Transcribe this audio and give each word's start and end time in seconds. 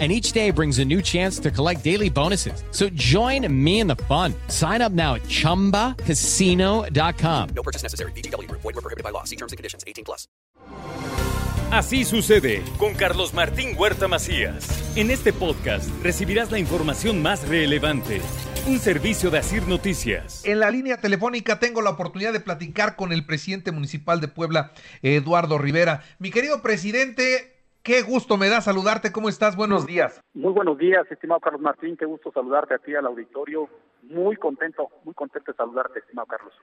and 0.00 0.10
each 0.10 0.32
day 0.32 0.50
brings 0.50 0.80
a 0.80 0.84
new 0.84 1.00
chance 1.00 1.38
to 1.38 1.52
collect 1.52 1.84
daily 1.84 2.10
bonuses. 2.10 2.64
So 2.72 2.88
join 2.94 3.46
me 3.64 3.78
in 3.78 3.86
the 3.86 3.94
fun. 3.94 4.34
Sign 4.48 4.82
up 4.82 4.90
now 4.90 5.14
at 5.14 5.22
ChumbaCasino.com. 5.22 7.48
No 7.54 7.62
purchase 7.62 7.84
necessary. 7.84 8.10
BGW. 8.12 8.50
Void 8.50 8.64
were 8.64 8.72
prohibited 8.72 9.04
by 9.04 9.10
law. 9.10 9.22
See 9.22 9.36
terms 9.36 9.52
and 9.52 9.56
conditions. 9.56 9.84
18 9.86 10.04
plus. 10.04 10.26
Así 11.70 12.04
sucede 12.04 12.62
con 12.78 12.94
Carlos 12.94 13.34
Martín 13.34 13.74
Huerta 13.76 14.06
Macías. 14.06 14.68
En 14.96 15.10
este 15.10 15.32
podcast 15.32 15.88
recibirás 16.04 16.52
la 16.52 16.60
información 16.60 17.20
más 17.20 17.48
relevante. 17.48 18.20
Un 18.66 18.78
servicio 18.78 19.30
de 19.30 19.38
Asir 19.38 19.66
Noticias. 19.66 20.44
En 20.44 20.60
la 20.60 20.70
línea 20.70 20.98
telefónica 20.98 21.58
tengo 21.58 21.82
la 21.82 21.90
oportunidad 21.90 22.32
de 22.32 22.38
platicar 22.40 22.94
con 22.94 23.12
el 23.12 23.26
presidente 23.26 23.72
municipal 23.72 24.20
de 24.20 24.28
Puebla, 24.28 24.72
Eduardo 25.02 25.58
Rivera. 25.58 26.04
Mi 26.20 26.30
querido 26.30 26.62
presidente, 26.62 27.53
Qué 27.84 28.00
gusto 28.00 28.38
me 28.38 28.48
da 28.48 28.62
saludarte. 28.62 29.12
¿Cómo 29.12 29.28
estás? 29.28 29.56
Buenos 29.56 29.86
días. 29.86 30.18
Muy 30.32 30.54
buenos 30.54 30.78
días, 30.78 31.04
estimado 31.10 31.38
Carlos 31.38 31.60
Martín. 31.60 31.98
Qué 31.98 32.06
gusto 32.06 32.32
saludarte 32.32 32.72
a 32.72 32.78
ti, 32.78 32.94
al 32.94 33.04
auditorio. 33.04 33.68
Muy 34.04 34.36
contento, 34.36 34.88
muy 35.04 35.12
contento 35.12 35.52
de 35.52 35.56
saludarte, 35.56 35.98
estimado 35.98 36.26
Carlos. 36.26 36.54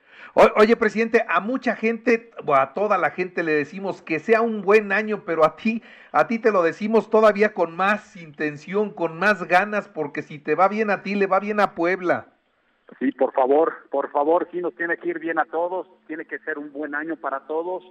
oye, 0.56 0.74
presidente, 0.74 1.24
a 1.28 1.38
mucha 1.38 1.76
gente, 1.76 2.32
o 2.44 2.56
a 2.56 2.74
toda 2.74 2.98
la 2.98 3.10
gente 3.10 3.44
le 3.44 3.52
decimos 3.52 4.02
que 4.02 4.18
sea 4.18 4.42
un 4.42 4.62
buen 4.62 4.90
año, 4.90 5.22
pero 5.24 5.44
a 5.44 5.54
ti, 5.54 5.84
a 6.10 6.26
ti 6.26 6.40
te 6.40 6.50
lo 6.50 6.64
decimos 6.64 7.08
todavía 7.08 7.54
con 7.54 7.76
más 7.76 8.16
intención, 8.16 8.90
con 8.90 9.16
más 9.16 9.46
ganas, 9.46 9.86
porque 9.86 10.22
si 10.22 10.40
te 10.40 10.56
va 10.56 10.66
bien 10.66 10.90
a 10.90 11.04
ti, 11.04 11.14
le 11.14 11.28
va 11.28 11.38
bien 11.38 11.60
a 11.60 11.76
Puebla. 11.76 12.32
Sí, 12.98 13.12
por 13.12 13.32
favor, 13.32 13.88
por 13.92 14.10
favor, 14.10 14.48
sí 14.50 14.58
nos 14.58 14.74
tiene 14.74 14.96
que 14.96 15.10
ir 15.10 15.20
bien 15.20 15.38
a 15.38 15.44
todos, 15.44 15.86
tiene 16.08 16.24
que 16.24 16.40
ser 16.40 16.58
un 16.58 16.72
buen 16.72 16.96
año 16.96 17.14
para 17.14 17.46
todos 17.46 17.84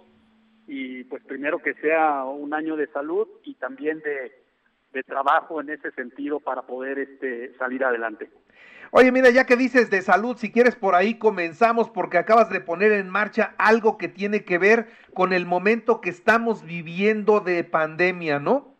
y 0.74 1.04
pues 1.04 1.22
primero 1.26 1.60
que 1.60 1.74
sea 1.74 2.24
un 2.24 2.54
año 2.54 2.78
de 2.78 2.88
salud 2.88 3.28
y 3.44 3.56
también 3.56 4.00
de, 4.00 5.04
trabajo 5.04 5.60
en 5.60 5.70
ese 5.70 5.92
sentido 5.92 6.40
para 6.40 6.62
poder 6.62 6.98
este 6.98 7.54
salir 7.58 7.84
adelante. 7.84 8.30
Oye, 8.92 9.12
mira, 9.12 9.30
ya 9.32 9.46
que 9.46 9.58
dices 9.58 9.90
de 9.90 10.02
salud, 10.02 10.38
si 10.38 10.50
quieres 10.50 10.78
por 10.78 10.96
ahí 10.96 11.20
comenzamos 11.20 11.90
porque 11.90 12.18
acabas 12.18 12.50
de 12.50 12.62
poner 12.62 12.94
en 12.94 13.10
marcha 13.10 13.54
algo 13.58 13.98
que 13.98 14.08
tiene 14.08 14.46
que 14.46 14.58
ver 14.58 14.88
con 15.14 15.34
el 15.34 15.46
momento 15.46 16.00
que 16.00 16.10
estamos 16.10 16.64
viviendo 16.64 17.42
de 17.42 17.66
pandemia, 17.66 18.40
¿no? 18.40 18.74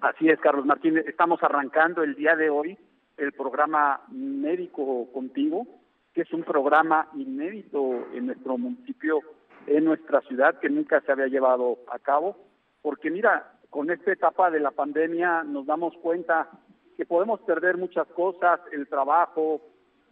Así 0.00 0.28
es, 0.28 0.38
Carlos 0.38 0.64
Martín. 0.64 0.98
Estamos 0.98 1.42
arrancando 1.42 2.04
el 2.04 2.14
día 2.14 2.36
de 2.36 2.50
hoy 2.50 2.78
el 3.16 3.32
programa 3.32 4.02
Médico 4.12 5.10
Contigo, 5.12 5.66
que 6.14 6.22
es 6.22 6.32
un 6.32 6.44
programa 6.44 7.08
inédito 7.14 8.06
en 8.14 8.26
nuestro 8.26 8.56
municipio 8.58 9.20
en 9.66 9.84
nuestra 9.84 10.20
ciudad 10.22 10.58
que 10.58 10.68
nunca 10.68 11.00
se 11.00 11.12
había 11.12 11.26
llevado 11.26 11.78
a 11.92 11.98
cabo, 11.98 12.36
porque 12.82 13.10
mira, 13.10 13.52
con 13.70 13.90
esta 13.90 14.12
etapa 14.12 14.50
de 14.50 14.60
la 14.60 14.70
pandemia 14.72 15.44
nos 15.44 15.66
damos 15.66 15.94
cuenta 16.02 16.48
que 16.96 17.06
podemos 17.06 17.40
perder 17.40 17.76
muchas 17.76 18.06
cosas, 18.08 18.60
el 18.72 18.88
trabajo, 18.88 19.60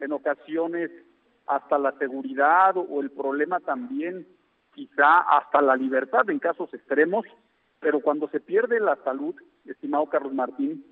en 0.00 0.12
ocasiones 0.12 0.90
hasta 1.46 1.78
la 1.78 1.92
seguridad 1.92 2.76
o 2.76 3.00
el 3.00 3.10
problema 3.10 3.58
también, 3.60 4.26
quizá 4.74 5.20
hasta 5.20 5.60
la 5.60 5.76
libertad 5.76 6.28
en 6.30 6.38
casos 6.38 6.72
extremos, 6.72 7.26
pero 7.80 8.00
cuando 8.00 8.28
se 8.28 8.40
pierde 8.40 8.80
la 8.80 8.96
salud, 9.04 9.34
estimado 9.64 10.06
Carlos 10.06 10.34
Martín, 10.34 10.84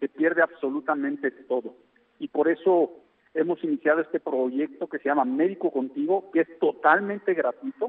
se 0.00 0.08
pierde 0.08 0.42
absolutamente 0.42 1.30
todo. 1.30 1.74
Y 2.18 2.28
por 2.28 2.48
eso 2.48 2.92
hemos 3.38 3.62
iniciado 3.62 4.00
este 4.00 4.20
proyecto 4.20 4.88
que 4.88 4.98
se 4.98 5.08
llama 5.08 5.24
Médico 5.24 5.70
Contigo, 5.70 6.30
que 6.32 6.40
es 6.40 6.58
totalmente 6.58 7.34
gratuito, 7.34 7.88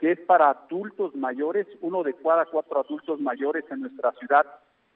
que 0.00 0.12
es 0.12 0.20
para 0.20 0.50
adultos 0.50 1.14
mayores, 1.14 1.66
uno 1.82 2.02
de 2.02 2.14
cada 2.14 2.46
cuatro 2.46 2.80
adultos 2.80 3.20
mayores 3.20 3.64
en 3.70 3.80
nuestra 3.80 4.12
ciudad 4.12 4.46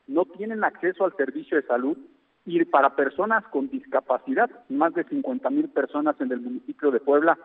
no 0.06 0.24
tienen 0.24 0.64
acceso 0.64 1.04
al 1.04 1.16
servicio 1.16 1.56
de 1.56 1.66
salud 1.66 1.96
y 2.44 2.64
para 2.64 2.96
personas 2.96 3.44
con 3.48 3.68
discapacidad, 3.68 4.50
más 4.68 4.94
de 4.94 5.04
50 5.04 5.50
mil 5.50 5.68
personas 5.68 6.20
en 6.20 6.32
el 6.32 6.40
municipio 6.40 6.90
de 6.90 7.00
Puebla 7.00 7.38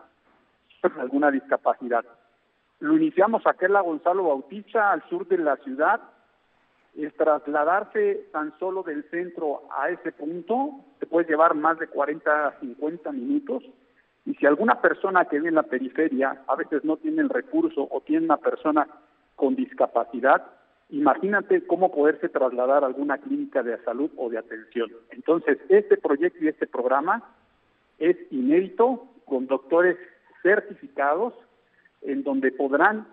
con 0.80 0.98
alguna 0.98 1.30
discapacidad. 1.30 2.04
Lo 2.80 2.96
iniciamos 2.96 3.46
aquí 3.46 3.66
en 3.66 3.74
la 3.74 3.80
Gonzalo 3.80 4.24
Bautista, 4.24 4.92
al 4.92 5.06
sur 5.08 5.26
de 5.28 5.38
la 5.38 5.56
ciudad, 5.58 6.00
el 7.04 7.12
trasladarse 7.12 8.26
tan 8.32 8.58
solo 8.58 8.82
del 8.82 9.08
centro 9.10 9.62
a 9.70 9.88
ese 9.90 10.10
punto 10.12 10.84
te 10.98 11.06
puede 11.06 11.28
llevar 11.28 11.54
más 11.54 11.78
de 11.78 11.86
40 11.86 12.48
a 12.48 12.58
50 12.58 13.12
minutos. 13.12 13.62
Y 14.24 14.34
si 14.34 14.46
alguna 14.46 14.80
persona 14.80 15.24
que 15.26 15.36
vive 15.36 15.48
en 15.48 15.54
la 15.54 15.62
periferia 15.62 16.42
a 16.46 16.56
veces 16.56 16.84
no 16.84 16.96
tiene 16.96 17.22
el 17.22 17.28
recurso 17.28 17.86
o 17.90 18.00
tiene 18.00 18.24
una 18.24 18.38
persona 18.38 18.88
con 19.36 19.54
discapacidad, 19.54 20.44
imagínate 20.90 21.66
cómo 21.66 21.92
poderse 21.92 22.28
trasladar 22.28 22.82
a 22.82 22.88
alguna 22.88 23.18
clínica 23.18 23.62
de 23.62 23.78
salud 23.84 24.10
o 24.16 24.28
de 24.28 24.38
atención. 24.38 24.90
Entonces, 25.10 25.58
este 25.68 25.96
proyecto 25.98 26.44
y 26.44 26.48
este 26.48 26.66
programa 26.66 27.22
es 27.98 28.16
inédito 28.30 29.06
con 29.24 29.46
doctores 29.46 29.96
certificados 30.42 31.34
en 32.02 32.24
donde 32.24 32.50
podrán 32.50 33.06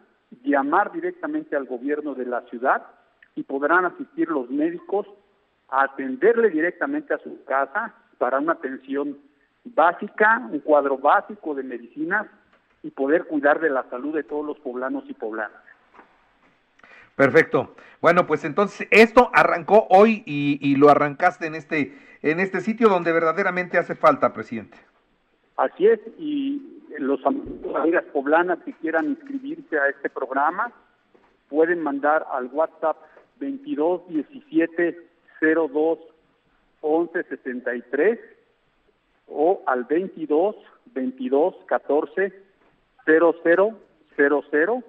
llamar 0.44 0.92
directamente 0.92 1.56
al 1.56 1.66
gobierno 1.66 2.16
de 2.16 2.26
la 2.26 2.42
ciudad 2.44 2.84
y 3.36 3.44
podrán 3.44 3.86
asistir 3.86 4.30
los 4.30 4.50
médicos 4.50 5.08
a 5.70 5.84
atenderle 5.84 6.50
directamente 6.50 7.14
a 7.14 7.20
su 7.20 7.44
casa 7.46 7.94
para 8.18 8.40
una 8.40 8.54
atención 8.54 9.18
básica, 9.66 10.48
un 10.52 10.60
cuadro 10.60 10.98
básico 10.98 11.54
de 11.54 11.64
medicinas 11.64 12.28
y 12.84 12.92
poder 12.92 13.26
cuidar 13.26 13.60
de 13.60 13.70
la 13.70 13.84
salud 13.90 14.14
de 14.16 14.24
todos 14.24 14.46
los 14.46 14.60
poblanos 14.60 15.04
y 15.08 15.14
poblanas. 15.14 15.62
Perfecto. 17.16 17.76
Bueno, 18.02 18.28
pues 18.28 18.46
entonces 18.46 18.88
esto 18.92 19.32
arrancó 19.34 19.88
hoy 19.90 20.22
y, 20.26 20.76
lo 20.76 20.90
arrancaste 20.90 21.48
en 21.48 21.56
este 21.56 21.98
en 22.22 22.40
este 22.40 22.60
sitio 22.62 22.90
donde 22.90 23.12
verdaderamente 23.12 23.78
hace 23.78 23.96
falta, 23.96 24.34
presidente. 24.34 24.78
Así 25.58 25.88
es, 25.88 26.00
y 26.18 26.82
los 26.98 27.20
amigas 27.26 28.04
poblanas 28.14 28.60
que 28.66 28.74
quieran 28.74 29.06
inscribirse 29.06 29.78
a 29.78 29.90
este 29.90 30.10
programa 30.10 30.72
pueden 31.50 31.82
mandar 31.82 32.26
al 32.32 32.48
WhatsApp 32.48 32.98
22 33.40 34.08
17 34.08 34.98
02 35.42 36.00
11 36.82 37.24
63 37.24 38.20
o 39.28 39.64
al 39.66 39.86
22 39.86 40.56
22 40.94 41.56
14 41.66 42.34
00 43.06 43.80
00 44.16 44.84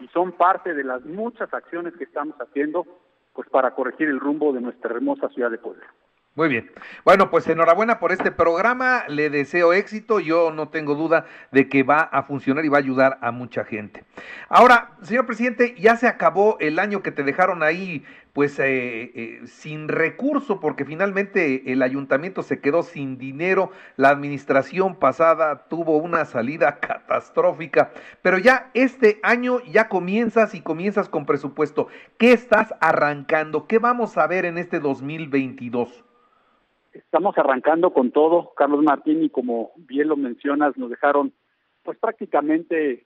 y 0.00 0.08
son 0.08 0.32
parte 0.32 0.72
de 0.74 0.84
las 0.84 1.04
muchas 1.04 1.52
acciones 1.52 1.94
que 1.96 2.04
estamos 2.04 2.36
haciendo 2.40 2.86
pues 3.34 3.48
para 3.50 3.74
corregir 3.74 4.08
el 4.08 4.20
rumbo 4.20 4.52
de 4.52 4.60
nuestra 4.60 4.94
hermosa 4.94 5.28
ciudad 5.30 5.50
de 5.50 5.58
Puebla. 5.58 5.84
Muy 6.36 6.48
bien. 6.48 6.68
Bueno, 7.04 7.30
pues 7.30 7.46
enhorabuena 7.46 8.00
por 8.00 8.10
este 8.10 8.32
programa. 8.32 9.04
Le 9.06 9.30
deseo 9.30 9.72
éxito. 9.72 10.18
Yo 10.18 10.50
no 10.50 10.68
tengo 10.68 10.96
duda 10.96 11.26
de 11.52 11.68
que 11.68 11.84
va 11.84 12.00
a 12.00 12.24
funcionar 12.24 12.64
y 12.64 12.68
va 12.68 12.78
a 12.78 12.80
ayudar 12.80 13.18
a 13.20 13.30
mucha 13.30 13.64
gente. 13.64 14.02
Ahora, 14.48 14.96
señor 15.02 15.26
presidente, 15.26 15.76
ya 15.78 15.94
se 15.94 16.08
acabó 16.08 16.56
el 16.58 16.80
año 16.80 17.04
que 17.04 17.12
te 17.12 17.22
dejaron 17.22 17.62
ahí, 17.62 18.04
pues 18.32 18.58
eh, 18.58 19.12
eh, 19.14 19.42
sin 19.46 19.86
recurso, 19.86 20.58
porque 20.58 20.84
finalmente 20.84 21.70
el 21.70 21.82
ayuntamiento 21.82 22.42
se 22.42 22.58
quedó 22.58 22.82
sin 22.82 23.16
dinero. 23.16 23.70
La 23.96 24.08
administración 24.08 24.96
pasada 24.96 25.68
tuvo 25.68 25.98
una 25.98 26.24
salida 26.24 26.80
catastrófica. 26.80 27.92
Pero 28.22 28.38
ya 28.38 28.72
este 28.74 29.20
año 29.22 29.60
ya 29.70 29.88
comienzas 29.88 30.56
y 30.56 30.62
comienzas 30.62 31.08
con 31.08 31.26
presupuesto. 31.26 31.86
¿Qué 32.18 32.32
estás 32.32 32.74
arrancando? 32.80 33.68
¿Qué 33.68 33.78
vamos 33.78 34.18
a 34.18 34.26
ver 34.26 34.46
en 34.46 34.58
este 34.58 34.80
2022? 34.80 36.02
Estamos 36.94 37.36
arrancando 37.36 37.92
con 37.92 38.12
todo, 38.12 38.52
Carlos 38.54 38.82
Martín, 38.82 39.22
y 39.22 39.30
como 39.30 39.72
bien 39.76 40.08
lo 40.08 40.16
mencionas, 40.16 40.76
nos 40.76 40.90
dejaron 40.90 41.32
pues 41.82 41.98
prácticamente 41.98 43.04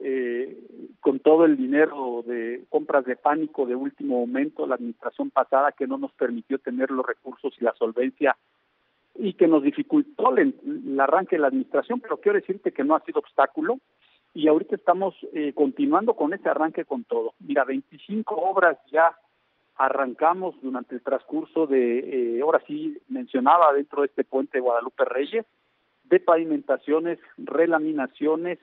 eh, 0.00 0.58
con 1.00 1.20
todo 1.20 1.44
el 1.44 1.56
dinero 1.56 2.22
de 2.26 2.64
compras 2.68 3.04
de 3.04 3.16
pánico 3.16 3.66
de 3.66 3.74
último 3.74 4.20
momento, 4.20 4.66
la 4.66 4.76
administración 4.76 5.30
pasada 5.30 5.72
que 5.72 5.86
no 5.86 5.98
nos 5.98 6.12
permitió 6.12 6.58
tener 6.58 6.90
los 6.90 7.04
recursos 7.04 7.52
y 7.60 7.64
la 7.64 7.74
solvencia 7.74 8.36
y 9.16 9.34
que 9.34 9.46
nos 9.46 9.62
dificultó 9.62 10.36
el, 10.36 10.54
el 10.64 11.00
arranque 11.00 11.36
de 11.36 11.42
la 11.42 11.48
administración, 11.48 12.00
pero 12.00 12.16
quiero 12.18 12.38
decirte 12.38 12.72
que 12.72 12.84
no 12.84 12.96
ha 12.96 13.00
sido 13.00 13.20
obstáculo 13.20 13.78
y 14.34 14.48
ahorita 14.48 14.74
estamos 14.74 15.14
eh, 15.32 15.52
continuando 15.54 16.14
con 16.14 16.34
este 16.34 16.48
arranque 16.48 16.84
con 16.84 17.04
todo. 17.04 17.34
Mira, 17.38 17.64
25 17.64 18.34
obras 18.34 18.76
ya 18.90 19.16
arrancamos 19.76 20.54
durante 20.62 20.94
el 20.94 21.02
transcurso 21.02 21.66
de, 21.66 22.36
eh, 22.36 22.40
ahora 22.42 22.62
sí 22.66 22.98
mencionaba 23.08 23.72
dentro 23.72 24.02
de 24.02 24.06
este 24.06 24.24
puente 24.24 24.58
de 24.58 24.62
Guadalupe 24.62 25.04
Reyes, 25.04 25.44
de 26.04 26.20
pavimentaciones, 26.20 27.18
relaminaciones, 27.38 28.58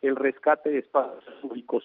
el 0.00 0.16
rescate 0.16 0.70
de 0.70 0.78
espacios 0.78 1.34
públicos. 1.42 1.84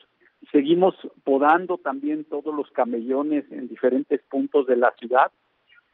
Seguimos 0.52 0.96
podando 1.24 1.78
también 1.78 2.24
todos 2.26 2.54
los 2.56 2.70
camellones 2.72 3.46
en 3.52 3.68
diferentes 3.68 4.22
puntos 4.30 4.68
de 4.68 4.78
la 4.78 4.92
ciudad. 4.98 5.32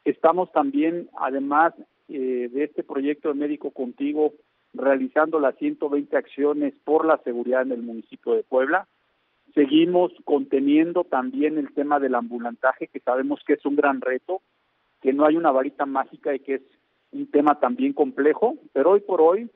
Estamos 0.04 0.52
también, 0.52 1.08
además 1.18 1.74
eh, 2.08 2.48
de 2.52 2.64
este 2.64 2.84
proyecto 2.84 3.28
de 3.28 3.34
Médico 3.34 3.72
Contigo, 3.72 4.34
realizando 4.72 5.40
las 5.40 5.56
120 5.56 6.16
acciones 6.16 6.74
por 6.84 7.04
la 7.04 7.18
seguridad 7.18 7.62
en 7.62 7.72
el 7.72 7.82
municipio 7.82 8.34
de 8.34 8.44
Puebla. 8.44 8.86
Seguimos 9.56 10.12
conteniendo 10.26 11.04
también 11.04 11.56
el 11.56 11.72
tema 11.72 11.98
del 11.98 12.14
ambulantaje, 12.14 12.88
que 12.88 13.00
sabemos 13.00 13.40
que 13.46 13.54
es 13.54 13.64
un 13.64 13.74
gran 13.74 14.02
reto, 14.02 14.42
que 15.00 15.14
no 15.14 15.24
hay 15.24 15.34
una 15.38 15.50
varita 15.50 15.86
mágica 15.86 16.34
y 16.34 16.40
que 16.40 16.56
es 16.56 16.62
un 17.12 17.30
tema 17.30 17.58
también 17.58 17.94
complejo, 17.94 18.56
pero 18.74 18.90
hoy 18.90 19.00
por 19.00 19.22
hoy, 19.22 19.50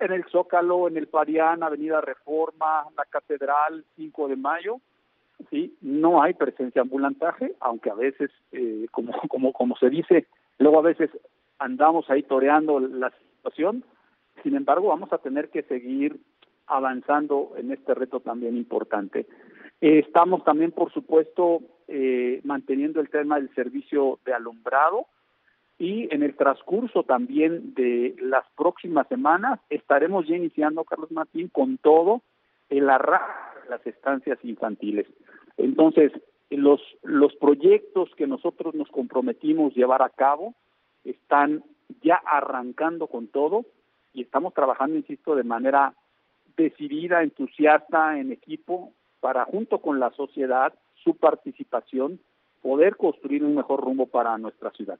en 0.00 0.12
el 0.12 0.24
Zócalo, 0.24 0.86
en 0.86 0.98
el 0.98 1.06
Parián, 1.06 1.62
Avenida 1.62 2.02
Reforma, 2.02 2.84
la 2.94 3.06
Catedral, 3.06 3.86
5 3.96 4.28
de 4.28 4.36
Mayo, 4.36 4.80
sí, 5.48 5.74
no 5.80 6.22
hay 6.22 6.34
presencia 6.34 6.82
ambulantaje, 6.82 7.54
aunque 7.60 7.88
a 7.88 7.94
veces, 7.94 8.30
eh, 8.52 8.86
como, 8.90 9.52
como 9.54 9.76
se 9.78 9.88
dice, 9.88 10.26
luego 10.58 10.80
a 10.80 10.82
veces 10.82 11.08
andamos 11.58 12.10
ahí 12.10 12.22
toreando 12.22 12.80
la 12.80 13.10
situación, 13.12 13.82
sin 14.42 14.56
embargo, 14.56 14.88
vamos 14.88 15.10
a 15.10 15.18
tener 15.18 15.48
que 15.48 15.62
seguir 15.62 16.20
avanzando 16.68 17.52
en 17.56 17.72
este 17.72 17.94
reto 17.94 18.20
también 18.20 18.56
importante. 18.56 19.26
Eh, 19.80 20.00
estamos 20.00 20.44
también, 20.44 20.72
por 20.72 20.92
supuesto, 20.92 21.60
eh, 21.86 22.40
manteniendo 22.44 23.00
el 23.00 23.10
tema 23.10 23.36
del 23.36 23.54
servicio 23.54 24.18
de 24.24 24.34
alumbrado 24.34 25.06
y 25.78 26.12
en 26.12 26.22
el 26.22 26.34
transcurso 26.34 27.04
también 27.04 27.74
de 27.74 28.16
las 28.20 28.44
próximas 28.56 29.06
semanas 29.08 29.60
estaremos 29.70 30.26
ya 30.26 30.36
iniciando, 30.36 30.84
Carlos 30.84 31.12
Martín, 31.12 31.48
con 31.48 31.78
todo 31.78 32.22
el 32.68 32.90
arrastre 32.90 33.62
de 33.62 33.70
las 33.70 33.86
estancias 33.86 34.38
infantiles. 34.42 35.06
Entonces, 35.56 36.12
los, 36.50 36.80
los 37.02 37.34
proyectos 37.36 38.10
que 38.16 38.26
nosotros 38.26 38.74
nos 38.74 38.88
comprometimos 38.88 39.74
llevar 39.74 40.02
a 40.02 40.10
cabo 40.10 40.54
están 41.04 41.62
ya 42.02 42.16
arrancando 42.16 43.06
con 43.06 43.28
todo 43.28 43.64
y 44.12 44.22
estamos 44.22 44.54
trabajando, 44.54 44.96
insisto, 44.96 45.36
de 45.36 45.44
manera 45.44 45.94
decidida, 46.58 47.22
entusiasta, 47.22 48.18
en 48.18 48.32
equipo, 48.32 48.92
para 49.20 49.44
junto 49.44 49.78
con 49.78 49.98
la 49.98 50.10
sociedad, 50.10 50.74
su 51.02 51.16
participación, 51.16 52.20
poder 52.60 52.96
construir 52.96 53.44
un 53.44 53.54
mejor 53.54 53.80
rumbo 53.80 54.06
para 54.06 54.36
nuestra 54.36 54.70
ciudad. 54.72 54.98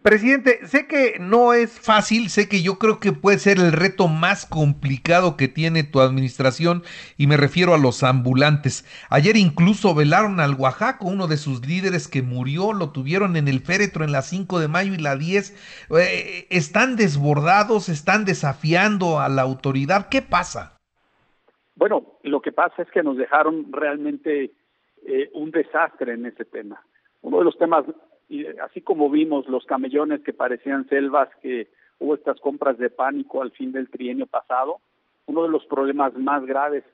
Presidente, 0.00 0.66
sé 0.66 0.86
que 0.86 1.18
no 1.20 1.52
es 1.52 1.78
fácil, 1.78 2.30
sé 2.30 2.48
que 2.48 2.62
yo 2.62 2.78
creo 2.78 3.00
que 3.00 3.12
puede 3.12 3.38
ser 3.38 3.58
el 3.58 3.70
reto 3.70 4.08
más 4.08 4.46
complicado 4.46 5.36
que 5.36 5.46
tiene 5.46 5.84
tu 5.84 6.00
administración 6.00 6.82
y 7.18 7.26
me 7.26 7.36
refiero 7.36 7.74
a 7.74 7.78
los 7.78 8.02
ambulantes. 8.02 8.86
Ayer 9.10 9.36
incluso 9.36 9.94
velaron 9.94 10.40
al 10.40 10.54
Oaxaca, 10.54 11.04
uno 11.04 11.26
de 11.26 11.36
sus 11.36 11.66
líderes 11.66 12.08
que 12.08 12.22
murió, 12.22 12.72
lo 12.72 12.92
tuvieron 12.92 13.36
en 13.36 13.46
el 13.46 13.60
féretro 13.60 14.04
en 14.04 14.12
la 14.12 14.22
5 14.22 14.58
de 14.58 14.68
mayo 14.68 14.94
y 14.94 14.98
la 14.98 15.16
10. 15.16 15.88
Eh, 15.98 16.46
están 16.48 16.96
desbordados, 16.96 17.90
están 17.90 18.24
desafiando 18.24 19.20
a 19.20 19.28
la 19.28 19.42
autoridad. 19.42 20.08
¿Qué 20.08 20.22
pasa? 20.22 20.78
Bueno, 21.76 22.18
lo 22.22 22.40
que 22.40 22.52
pasa 22.52 22.80
es 22.80 22.90
que 22.90 23.02
nos 23.02 23.18
dejaron 23.18 23.70
realmente 23.70 24.52
eh, 25.06 25.30
un 25.34 25.50
desastre 25.50 26.14
en 26.14 26.24
ese 26.24 26.46
tema. 26.46 26.82
Uno 27.20 27.38
de 27.38 27.44
los 27.44 27.58
temas 27.58 27.84
y 28.28 28.46
así 28.46 28.80
como 28.80 29.10
vimos 29.10 29.48
los 29.48 29.64
camellones 29.66 30.20
que 30.22 30.32
parecían 30.32 30.88
selvas, 30.88 31.28
que 31.42 31.68
hubo 31.98 32.14
estas 32.14 32.40
compras 32.40 32.78
de 32.78 32.90
pánico 32.90 33.42
al 33.42 33.52
fin 33.52 33.72
del 33.72 33.88
trienio 33.88 34.26
pasado, 34.26 34.80
uno 35.26 35.42
de 35.42 35.48
los 35.48 35.64
problemas 35.66 36.14
más 36.14 36.44
graves 36.44 36.84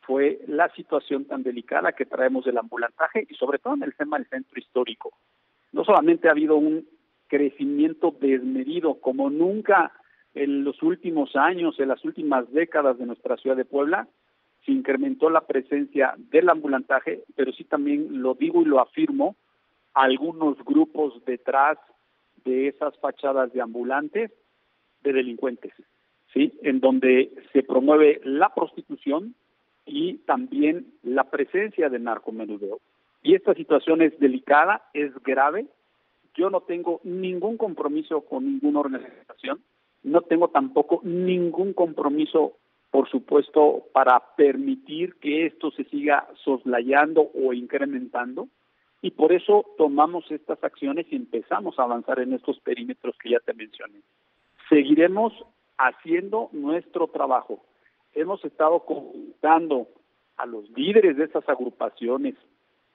fue 0.00 0.40
la 0.46 0.68
situación 0.70 1.24
tan 1.24 1.42
delicada 1.42 1.92
que 1.92 2.06
traemos 2.06 2.44
del 2.44 2.58
ambulantaje 2.58 3.26
y 3.28 3.34
sobre 3.34 3.58
todo 3.58 3.74
en 3.74 3.82
el 3.82 3.94
tema 3.94 4.18
del 4.18 4.28
centro 4.28 4.58
histórico. 4.58 5.12
No 5.72 5.84
solamente 5.84 6.28
ha 6.28 6.30
habido 6.30 6.56
un 6.56 6.86
crecimiento 7.26 8.14
desmedido 8.20 9.00
como 9.00 9.30
nunca 9.30 9.92
en 10.34 10.62
los 10.62 10.80
últimos 10.82 11.34
años, 11.34 11.80
en 11.80 11.88
las 11.88 12.04
últimas 12.04 12.50
décadas 12.52 12.98
de 12.98 13.06
nuestra 13.06 13.36
ciudad 13.36 13.56
de 13.56 13.64
Puebla, 13.64 14.06
se 14.64 14.72
incrementó 14.72 15.28
la 15.28 15.46
presencia 15.46 16.14
del 16.16 16.50
ambulantaje, 16.50 17.22
pero 17.34 17.52
sí 17.52 17.64
también 17.64 18.22
lo 18.22 18.34
digo 18.34 18.62
y 18.62 18.66
lo 18.66 18.80
afirmo, 18.80 19.34
algunos 19.96 20.62
grupos 20.62 21.24
detrás 21.24 21.78
de 22.44 22.68
esas 22.68 22.96
fachadas 22.98 23.52
de 23.54 23.62
ambulantes 23.62 24.30
de 25.02 25.12
delincuentes, 25.12 25.72
¿sí? 26.34 26.52
En 26.62 26.80
donde 26.80 27.32
se 27.52 27.62
promueve 27.62 28.20
la 28.22 28.50
prostitución 28.54 29.34
y 29.86 30.18
también 30.18 30.92
la 31.02 31.24
presencia 31.24 31.88
de 31.88 31.98
narcomenudeo. 31.98 32.78
Y 33.22 33.34
esta 33.34 33.54
situación 33.54 34.02
es 34.02 34.18
delicada, 34.20 34.82
es 34.92 35.14
grave. 35.22 35.66
Yo 36.34 36.50
no 36.50 36.60
tengo 36.60 37.00
ningún 37.02 37.56
compromiso 37.56 38.20
con 38.20 38.44
ninguna 38.44 38.80
organización, 38.80 39.62
no 40.02 40.20
tengo 40.20 40.48
tampoco 40.48 41.00
ningún 41.04 41.72
compromiso, 41.72 42.58
por 42.90 43.08
supuesto, 43.08 43.86
para 43.94 44.22
permitir 44.36 45.14
que 45.16 45.46
esto 45.46 45.70
se 45.70 45.84
siga 45.84 46.28
soslayando 46.44 47.30
o 47.34 47.54
incrementando 47.54 48.48
y 49.06 49.12
por 49.12 49.32
eso 49.32 49.64
tomamos 49.78 50.28
estas 50.32 50.64
acciones 50.64 51.06
y 51.10 51.14
empezamos 51.14 51.78
a 51.78 51.84
avanzar 51.84 52.18
en 52.18 52.32
estos 52.32 52.58
perímetros 52.58 53.16
que 53.22 53.30
ya 53.30 53.38
te 53.38 53.54
mencioné. 53.54 54.00
Seguiremos 54.68 55.32
haciendo 55.78 56.48
nuestro 56.50 57.06
trabajo. 57.06 57.64
Hemos 58.14 58.44
estado 58.44 58.80
consultando 58.80 59.86
a 60.36 60.44
los 60.44 60.68
líderes 60.70 61.16
de 61.16 61.22
estas 61.22 61.48
agrupaciones, 61.48 62.34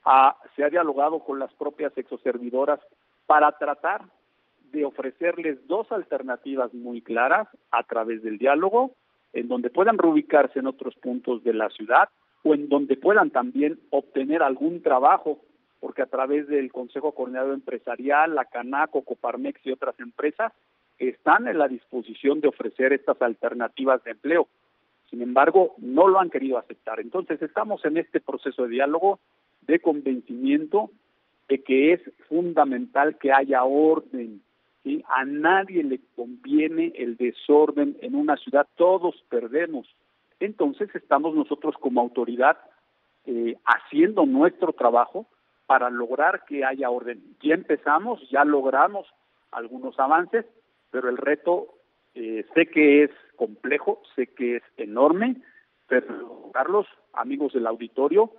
a, 0.03 0.35
se 0.57 0.65
ha 0.65 0.69
dialogado 0.69 1.19
con 1.19 1.39
las 1.39 1.53
propias 1.53 1.97
exoservidoras 1.97 2.81
para 3.25 3.49
tratar 3.53 4.01
de 4.73 4.83
ofrecerles 4.83 5.65
dos 5.65 5.89
alternativas 5.93 6.73
muy 6.73 7.01
claras 7.01 7.47
a 7.71 7.83
través 7.83 8.21
del 8.21 8.37
diálogo, 8.37 8.91
en 9.31 9.47
donde 9.47 9.69
puedan 9.69 9.97
reubicarse 9.97 10.59
en 10.59 10.67
otros 10.67 10.93
puntos 10.95 11.41
de 11.45 11.53
la 11.53 11.69
ciudad 11.69 12.09
o 12.43 12.53
en 12.53 12.67
donde 12.67 12.97
puedan 12.97 13.29
también 13.29 13.79
obtener 13.91 14.43
algún 14.43 14.81
trabajo 14.81 15.39
porque 15.81 16.03
a 16.03 16.05
través 16.05 16.47
del 16.47 16.71
Consejo 16.71 17.11
Coordinador 17.11 17.55
Empresarial, 17.55 18.35
la 18.35 18.45
Canaco, 18.45 19.01
Coparmex 19.01 19.65
y 19.65 19.71
otras 19.71 19.99
empresas 19.99 20.53
están 20.99 21.47
en 21.47 21.57
la 21.57 21.67
disposición 21.67 22.39
de 22.39 22.47
ofrecer 22.47 22.93
estas 22.93 23.19
alternativas 23.21 24.01
de 24.03 24.11
empleo. 24.11 24.47
Sin 25.09 25.23
embargo, 25.23 25.73
no 25.79 26.07
lo 26.07 26.19
han 26.19 26.29
querido 26.29 26.59
aceptar. 26.59 26.99
Entonces, 26.99 27.41
estamos 27.41 27.83
en 27.83 27.97
este 27.97 28.21
proceso 28.21 28.63
de 28.63 28.69
diálogo, 28.69 29.19
de 29.61 29.79
convencimiento 29.79 30.91
de 31.49 31.63
que 31.63 31.93
es 31.93 32.01
fundamental 32.29 33.17
que 33.17 33.33
haya 33.33 33.63
orden. 33.63 34.43
¿sí? 34.83 35.03
A 35.09 35.25
nadie 35.25 35.83
le 35.83 35.99
conviene 36.15 36.93
el 36.95 37.17
desorden 37.17 37.97
en 38.01 38.13
una 38.13 38.37
ciudad, 38.37 38.67
todos 38.75 39.15
perdemos. 39.29 39.87
Entonces, 40.39 40.93
estamos 40.93 41.33
nosotros 41.33 41.73
como 41.79 42.01
autoridad 42.01 42.59
eh, 43.25 43.57
haciendo 43.65 44.27
nuestro 44.27 44.73
trabajo 44.73 45.25
para 45.71 45.89
lograr 45.89 46.43
que 46.43 46.65
haya 46.65 46.89
orden. 46.89 47.23
Ya 47.41 47.53
empezamos, 47.53 48.19
ya 48.29 48.43
logramos 48.43 49.07
algunos 49.51 49.97
avances, 50.01 50.45
pero 50.89 51.07
el 51.07 51.15
reto 51.15 51.75
eh, 52.13 52.45
sé 52.53 52.65
que 52.65 53.05
es 53.05 53.11
complejo, 53.37 54.01
sé 54.13 54.27
que 54.27 54.57
es 54.57 54.63
enorme, 54.75 55.37
pero 55.87 56.51
Carlos, 56.51 56.87
amigos 57.13 57.53
del 57.53 57.67
auditorio, 57.67 58.33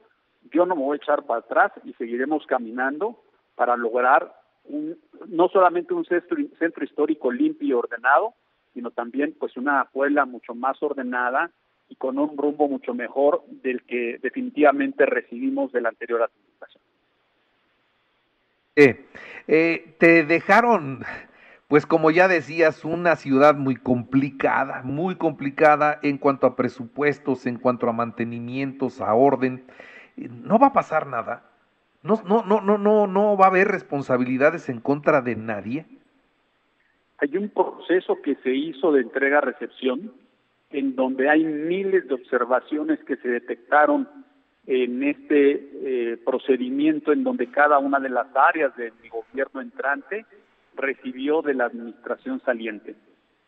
yo 0.52 0.66
no 0.66 0.76
me 0.76 0.82
voy 0.82 0.96
a 0.96 1.02
echar 1.02 1.24
para 1.24 1.40
atrás 1.40 1.72
y 1.84 1.94
seguiremos 1.94 2.44
caminando 2.44 3.22
para 3.54 3.78
lograr 3.78 4.34
un, 4.64 4.98
no 5.26 5.48
solamente 5.48 5.94
un 5.94 6.04
centro, 6.04 6.36
centro 6.58 6.84
histórico 6.84 7.32
limpio 7.32 7.66
y 7.66 7.72
ordenado, 7.72 8.34
sino 8.74 8.90
también 8.90 9.34
pues 9.40 9.56
una 9.56 9.86
Puebla 9.90 10.26
mucho 10.26 10.54
más 10.54 10.82
ordenada 10.82 11.50
y 11.88 11.96
con 11.96 12.18
un 12.18 12.36
rumbo 12.36 12.68
mucho 12.68 12.92
mejor 12.92 13.42
del 13.46 13.84
que 13.84 14.18
definitivamente 14.22 15.06
recibimos 15.06 15.72
de 15.72 15.80
la 15.80 15.88
anterior 15.88 16.20
administración. 16.20 16.91
Eh, 18.76 19.06
eh, 19.48 19.94
te 19.98 20.24
dejaron 20.24 21.04
pues 21.72 21.86
como 21.86 22.10
ya 22.10 22.28
decías, 22.28 22.84
una 22.84 23.16
ciudad 23.16 23.54
muy 23.54 23.76
complicada, 23.76 24.82
muy 24.82 25.14
complicada 25.14 25.98
en 26.02 26.18
cuanto 26.18 26.46
a 26.46 26.54
presupuestos, 26.54 27.46
en 27.46 27.58
cuanto 27.58 27.88
a 27.88 27.94
mantenimientos, 27.94 29.00
a 29.00 29.14
orden. 29.14 29.64
No 30.16 30.58
va 30.58 30.66
a 30.66 30.72
pasar 30.74 31.06
nada. 31.06 31.44
No, 32.02 32.20
no, 32.28 32.44
no, 32.44 32.60
no, 32.60 32.76
no, 32.76 33.06
no 33.06 33.38
va 33.38 33.46
a 33.46 33.48
haber 33.48 33.68
responsabilidades 33.68 34.68
en 34.68 34.80
contra 34.80 35.22
de 35.22 35.34
nadie. 35.34 35.86
Hay 37.16 37.38
un 37.38 37.48
proceso 37.48 38.20
que 38.20 38.34
se 38.42 38.50
hizo 38.54 38.92
de 38.92 39.00
entrega-recepción 39.00 40.12
en 40.72 40.94
donde 40.94 41.30
hay 41.30 41.42
miles 41.42 42.06
de 42.06 42.16
observaciones 42.16 43.02
que 43.04 43.16
se 43.16 43.28
detectaron 43.28 44.06
en 44.66 45.02
este 45.02 46.12
eh, 46.12 46.16
procedimiento 46.24 47.12
en 47.12 47.24
donde 47.24 47.50
cada 47.50 47.78
una 47.78 47.98
de 47.98 48.08
las 48.08 48.28
áreas 48.34 48.74
de 48.76 48.92
mi 49.02 49.08
gobierno 49.08 49.60
entrante 49.60 50.24
recibió 50.76 51.42
de 51.42 51.54
la 51.54 51.66
administración 51.66 52.40
saliente. 52.44 52.94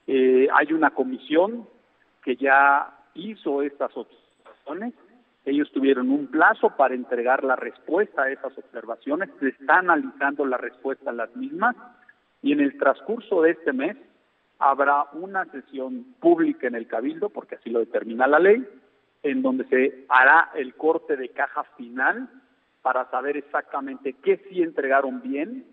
Eh, 0.07 0.49
hay 0.53 0.73
una 0.73 0.91
comisión 0.91 1.67
que 2.23 2.37
ya 2.37 2.93
hizo 3.15 3.63
estas 3.63 3.97
observaciones. 3.97 4.95
Ellos 5.45 5.71
tuvieron 5.73 6.11
un 6.11 6.27
plazo 6.27 6.71
para 6.77 6.95
entregar 6.95 7.45
la 7.45 7.57
respuesta 7.57 8.23
a 8.23 8.31
esas 8.31 8.57
observaciones. 8.57 9.31
Se 9.41 9.49
está 9.49 9.79
analizando 9.79 10.45
la 10.47 10.57
respuesta 10.57 11.11
a 11.11 11.15
las 11.15 11.35
mismas 11.37 11.77
y 12.43 12.53
en 12.53 12.61
el 12.61 12.77
transcurso 12.79 13.43
de 13.43 13.53
este 13.53 13.73
mes 13.73 13.97
habrá 14.59 15.05
una 15.13 15.45
sesión 15.47 16.15
pública 16.21 16.67
en 16.67 16.75
el 16.75 16.87
Cabildo, 16.87 17.29
porque 17.29 17.57
así 17.57 17.71
lo 17.71 17.81
determina 17.81 18.27
la 18.27 18.39
ley, 18.39 18.67
en 19.25 19.43
donde 19.43 19.65
se 19.65 20.05
hará 20.09 20.51
el 20.55 20.75
corte 20.75 21.17
de 21.17 21.31
caja 21.31 21.65
final 21.77 22.29
para 22.83 23.11
saber 23.11 23.37
exactamente 23.37 24.13
qué 24.23 24.37
sí 24.49 24.63
entregaron 24.63 25.23
bien 25.23 25.65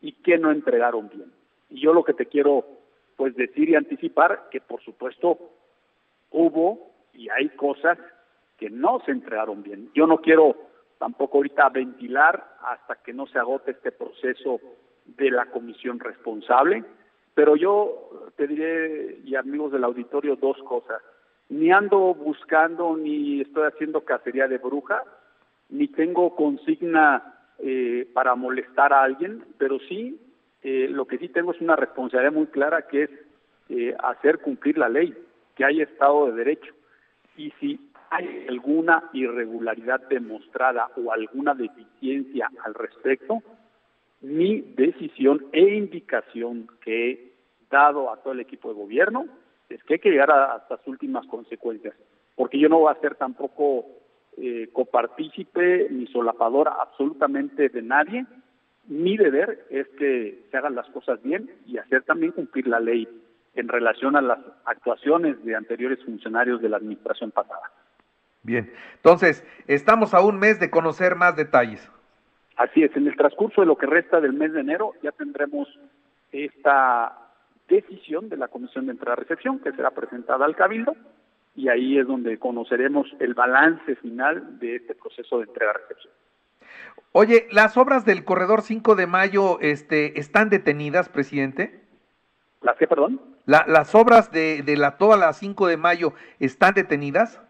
y 0.00 0.12
qué 0.12 0.38
no 0.38 0.50
entregaron 0.50 1.08
bien. 1.10 1.30
Y 1.70 1.80
yo 1.80 1.92
lo 1.92 2.02
que 2.02 2.14
te 2.14 2.26
quiero 2.26 2.66
pues 3.16 3.36
decir 3.36 3.68
y 3.68 3.76
anticipar 3.76 4.48
que 4.50 4.60
por 4.60 4.82
supuesto 4.82 5.38
hubo 6.30 6.90
y 7.12 7.28
hay 7.28 7.50
cosas 7.50 7.98
que 8.58 8.70
no 8.70 9.00
se 9.04 9.12
entregaron 9.12 9.62
bien. 9.62 9.90
Yo 9.94 10.06
no 10.06 10.18
quiero 10.18 10.56
tampoco 10.98 11.38
ahorita 11.38 11.68
ventilar 11.68 12.56
hasta 12.62 12.96
que 12.96 13.12
no 13.12 13.26
se 13.26 13.38
agote 13.38 13.72
este 13.72 13.92
proceso 13.92 14.60
de 15.04 15.30
la 15.30 15.46
comisión 15.46 16.00
responsable, 16.00 16.82
pero 17.34 17.56
yo 17.56 18.30
te 18.36 18.46
diré, 18.46 19.18
y 19.24 19.34
amigos 19.34 19.72
del 19.72 19.84
auditorio, 19.84 20.36
dos 20.36 20.56
cosas. 20.62 21.02
Ni 21.54 21.70
ando 21.70 22.14
buscando, 22.14 22.96
ni 22.96 23.40
estoy 23.40 23.68
haciendo 23.68 24.00
cacería 24.00 24.48
de 24.48 24.58
bruja, 24.58 25.04
ni 25.68 25.86
tengo 25.86 26.34
consigna 26.34 27.36
eh, 27.60 28.08
para 28.12 28.34
molestar 28.34 28.92
a 28.92 29.04
alguien, 29.04 29.44
pero 29.56 29.78
sí, 29.88 30.20
eh, 30.64 30.88
lo 30.90 31.06
que 31.06 31.16
sí 31.18 31.28
tengo 31.28 31.52
es 31.52 31.60
una 31.60 31.76
responsabilidad 31.76 32.32
muy 32.32 32.48
clara 32.48 32.88
que 32.88 33.04
es 33.04 33.10
eh, 33.68 33.94
hacer 34.00 34.40
cumplir 34.40 34.78
la 34.78 34.88
ley, 34.88 35.14
que 35.54 35.64
haya 35.64 35.84
Estado 35.84 36.26
de 36.26 36.32
Derecho. 36.32 36.74
Y 37.36 37.52
si 37.60 37.78
hay 38.10 38.46
alguna 38.48 39.08
irregularidad 39.12 40.00
demostrada 40.08 40.90
o 40.96 41.12
alguna 41.12 41.54
deficiencia 41.54 42.50
al 42.64 42.74
respecto, 42.74 43.44
mi 44.22 44.60
decisión 44.74 45.46
e 45.52 45.76
indicación 45.76 46.66
que 46.80 47.10
he 47.10 47.32
dado 47.70 48.10
a 48.10 48.16
todo 48.16 48.32
el 48.32 48.40
equipo 48.40 48.70
de 48.70 48.74
gobierno 48.74 49.28
es 49.68 49.82
que 49.84 49.94
hay 49.94 50.00
que 50.00 50.10
llegar 50.10 50.30
a, 50.30 50.54
hasta 50.54 50.76
las 50.76 50.86
últimas 50.86 51.26
consecuencias, 51.26 51.94
porque 52.36 52.58
yo 52.58 52.68
no 52.68 52.80
voy 52.80 52.92
a 52.92 53.00
ser 53.00 53.14
tampoco 53.16 53.86
eh, 54.36 54.68
copartícipe 54.72 55.88
ni 55.90 56.06
solapador 56.08 56.68
absolutamente 56.68 57.68
de 57.68 57.82
nadie. 57.82 58.26
Mi 58.86 59.16
deber 59.16 59.66
es 59.70 59.86
que 59.98 60.46
se 60.50 60.56
hagan 60.56 60.74
las 60.74 60.88
cosas 60.90 61.22
bien 61.22 61.50
y 61.66 61.78
hacer 61.78 62.02
también 62.02 62.32
cumplir 62.32 62.66
la 62.66 62.80
ley 62.80 63.08
en 63.54 63.68
relación 63.68 64.16
a 64.16 64.20
las 64.20 64.38
actuaciones 64.64 65.42
de 65.44 65.54
anteriores 65.54 66.04
funcionarios 66.04 66.60
de 66.60 66.68
la 66.68 66.78
administración 66.78 67.30
pasada. 67.30 67.70
Bien, 68.42 68.70
entonces, 68.96 69.44
estamos 69.68 70.12
a 70.12 70.20
un 70.20 70.38
mes 70.38 70.60
de 70.60 70.70
conocer 70.70 71.14
más 71.14 71.36
detalles. 71.36 71.88
Así 72.56 72.82
es, 72.82 72.94
en 72.96 73.06
el 73.06 73.16
transcurso 73.16 73.62
de 73.62 73.66
lo 73.66 73.76
que 73.76 73.86
resta 73.86 74.20
del 74.20 74.32
mes 74.32 74.52
de 74.52 74.60
enero 74.60 74.92
ya 75.02 75.12
tendremos 75.12 75.68
esta 76.30 77.23
decisión 77.68 78.28
de 78.28 78.36
la 78.36 78.48
Comisión 78.48 78.86
de 78.86 78.92
Entrada-Recepción 78.92 79.58
que 79.60 79.72
será 79.72 79.90
presentada 79.90 80.44
al 80.44 80.56
Cabildo 80.56 80.94
y 81.56 81.68
ahí 81.68 81.98
es 81.98 82.06
donde 82.06 82.38
conoceremos 82.38 83.06
el 83.20 83.34
balance 83.34 83.96
final 83.96 84.58
de 84.58 84.76
este 84.76 84.94
proceso 84.94 85.38
de 85.38 85.44
entrega-recepción. 85.44 86.12
Oye, 87.12 87.46
¿las 87.52 87.76
obras 87.76 88.04
del 88.04 88.24
corredor 88.24 88.62
5 88.62 88.96
de 88.96 89.06
mayo 89.06 89.60
este, 89.60 90.18
están 90.18 90.50
detenidas, 90.50 91.08
presidente? 91.08 91.80
¿Las 92.60 92.76
qué, 92.76 92.88
perdón? 92.88 93.20
La, 93.46 93.64
¿Las 93.68 93.94
obras 93.94 94.32
de, 94.32 94.62
de 94.62 94.76
la 94.76 94.96
toda 94.96 95.16
la 95.16 95.32
5 95.32 95.68
de 95.68 95.76
mayo 95.76 96.12
están 96.40 96.74
detenidas? 96.74 97.40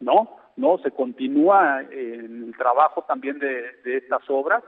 No, 0.00 0.40
no, 0.60 0.78
se 0.78 0.90
continúa 0.90 1.80
en 1.90 2.44
el 2.48 2.54
trabajo 2.56 3.02
también 3.08 3.38
de, 3.38 3.78
estas 3.84 4.22
obras 4.28 4.62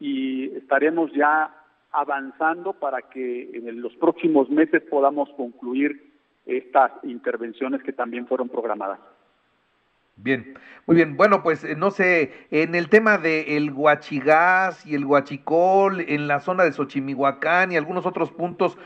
y 0.00 0.56
estaremos 0.56 1.12
ya 1.12 1.54
avanzando 1.92 2.72
para 2.72 3.02
que 3.02 3.50
en 3.52 3.80
los 3.80 3.94
próximos 3.96 4.48
meses 4.50 4.82
podamos 4.90 5.28
concluir 5.36 6.10
estas 6.46 6.92
intervenciones 7.04 7.82
que 7.82 7.92
también 7.92 8.26
fueron 8.26 8.48
programadas. 8.48 9.00
Bien, 10.22 10.54
muy 10.86 10.96
bien. 10.96 11.16
Bueno, 11.16 11.42
pues 11.42 11.64
eh, 11.64 11.74
no 11.76 11.90
sé, 11.90 12.32
en 12.50 12.74
el 12.74 12.90
tema 12.90 13.16
del 13.16 13.48
el 13.48 13.72
Huachigás 13.72 14.84
y 14.86 14.94
el 14.94 15.06
Huachicol, 15.06 16.00
en 16.00 16.28
la 16.28 16.40
zona 16.40 16.64
de 16.64 16.72
Xochimihuacán 16.72 17.72
y 17.72 17.76
algunos 17.76 18.04
otros 18.04 18.30
puntos, 18.30 18.76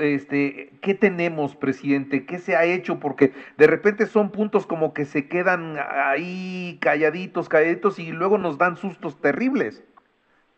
este, 0.00 0.72
¿qué 0.82 0.94
tenemos, 0.94 1.54
presidente? 1.54 2.26
¿Qué 2.26 2.38
se 2.38 2.56
ha 2.56 2.64
hecho? 2.64 2.98
Porque 2.98 3.32
de 3.56 3.68
repente 3.68 4.06
son 4.06 4.32
puntos 4.32 4.66
como 4.66 4.94
que 4.94 5.04
se 5.04 5.28
quedan 5.28 5.76
ahí 5.78 6.78
calladitos, 6.80 7.48
calladitos 7.48 8.00
y 8.00 8.10
luego 8.10 8.36
nos 8.38 8.58
dan 8.58 8.76
sustos 8.76 9.20
terribles. 9.20 9.84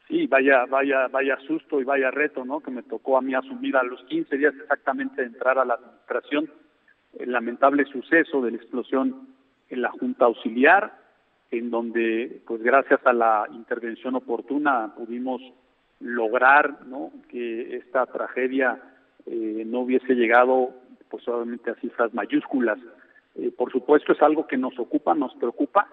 Sí, 0.08 0.26
vaya, 0.26 0.66
vaya, 0.66 1.08
vaya 1.08 1.36
susto 1.46 1.80
y 1.80 1.84
vaya 1.84 2.10
reto, 2.10 2.44
¿no? 2.44 2.60
Que 2.60 2.70
me 2.70 2.84
tocó 2.84 3.18
a 3.18 3.22
mí 3.22 3.34
asumir 3.34 3.76
a 3.76 3.82
los 3.82 4.02
15 4.04 4.36
días 4.36 4.54
exactamente 4.54 5.20
de 5.20 5.28
entrar 5.28 5.58
a 5.58 5.64
la 5.64 5.74
administración 5.74 6.50
el 7.18 7.32
lamentable 7.32 7.84
suceso 7.86 8.42
de 8.42 8.50
la 8.50 8.56
explosión 8.58 9.28
en 9.68 9.82
la 9.82 9.90
Junta 9.90 10.26
Auxiliar, 10.26 10.98
en 11.50 11.70
donde, 11.70 12.42
pues 12.46 12.62
gracias 12.62 13.00
a 13.06 13.12
la 13.12 13.46
intervención 13.52 14.14
oportuna, 14.14 14.92
pudimos 14.96 15.40
lograr 16.00 16.86
¿no? 16.86 17.10
que 17.28 17.76
esta 17.76 18.06
tragedia 18.06 18.80
eh, 19.26 19.64
no 19.66 19.80
hubiese 19.80 20.14
llegado, 20.14 20.74
pues 21.08 21.26
obviamente 21.28 21.70
a 21.70 21.74
cifras 21.76 22.12
mayúsculas. 22.12 22.78
Eh, 23.34 23.50
por 23.56 23.72
supuesto 23.72 24.12
es 24.12 24.22
algo 24.22 24.46
que 24.46 24.56
nos 24.56 24.78
ocupa, 24.78 25.14
nos 25.14 25.34
preocupa. 25.36 25.88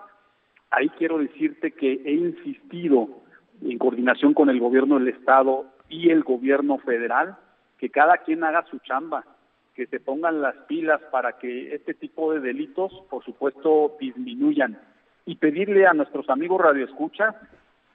Ahí 0.71 0.89
quiero 0.89 1.19
decirte 1.19 1.71
que 1.71 2.01
he 2.03 2.13
insistido 2.13 3.22
en 3.65 3.77
coordinación 3.77 4.33
con 4.33 4.49
el 4.49 4.59
gobierno 4.59 4.99
del 4.99 5.09
Estado 5.09 5.65
y 5.89 6.09
el 6.09 6.23
gobierno 6.23 6.77
federal, 6.79 7.37
que 7.77 7.89
cada 7.89 8.17
quien 8.17 8.43
haga 8.43 8.65
su 8.69 8.79
chamba, 8.79 9.23
que 9.75 9.87
se 9.87 9.99
pongan 9.99 10.41
las 10.41 10.55
pilas 10.67 11.01
para 11.11 11.37
que 11.39 11.73
este 11.73 11.93
tipo 11.93 12.33
de 12.33 12.39
delitos, 12.39 12.91
por 13.09 13.23
supuesto, 13.23 13.95
disminuyan 13.99 14.79
y 15.25 15.35
pedirle 15.35 15.87
a 15.87 15.93
nuestros 15.93 16.29
amigos 16.29 16.61
radioescuchas 16.61 17.35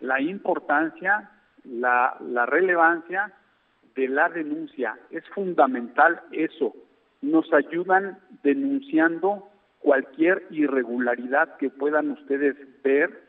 la 0.01 0.21
importancia, 0.21 1.31
la, 1.65 2.17
la 2.21 2.47
relevancia 2.47 3.33
de 3.95 4.09
la 4.09 4.29
denuncia. 4.29 4.97
Es 5.11 5.25
fundamental 5.31 6.21
eso. 6.33 6.75
Nos 7.21 7.53
ayudan 7.53 8.19
denunciando 8.43 9.49
cualquier 9.81 10.47
irregularidad 10.51 11.57
que 11.57 11.71
puedan 11.71 12.11
ustedes 12.11 12.57
ver, 12.83 13.23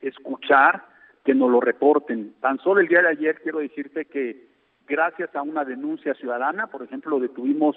escuchar, 0.00 0.84
que 1.28 1.34
nos 1.34 1.50
lo 1.50 1.60
reporten. 1.60 2.36
Tan 2.40 2.58
solo 2.60 2.80
el 2.80 2.88
día 2.88 3.02
de 3.02 3.08
ayer 3.08 3.42
quiero 3.42 3.58
decirte 3.58 4.06
que 4.06 4.48
gracias 4.88 5.36
a 5.36 5.42
una 5.42 5.62
denuncia 5.62 6.14
ciudadana, 6.14 6.68
por 6.68 6.82
ejemplo, 6.82 7.20
detuvimos 7.20 7.76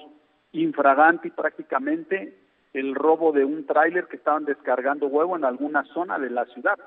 infraganti 0.53 1.31
prácticamente 1.31 2.33
el 2.71 2.95
robo 2.95 3.33
de 3.33 3.43
un 3.43 3.65
tráiler 3.65 4.07
que 4.07 4.15
estaban 4.15 4.45
descargando 4.45 5.07
huevo 5.07 5.35
en 5.35 5.43
alguna 5.43 5.83
zona 5.93 6.17
de 6.17 6.29
la 6.29 6.45
ciudad. 6.45 6.79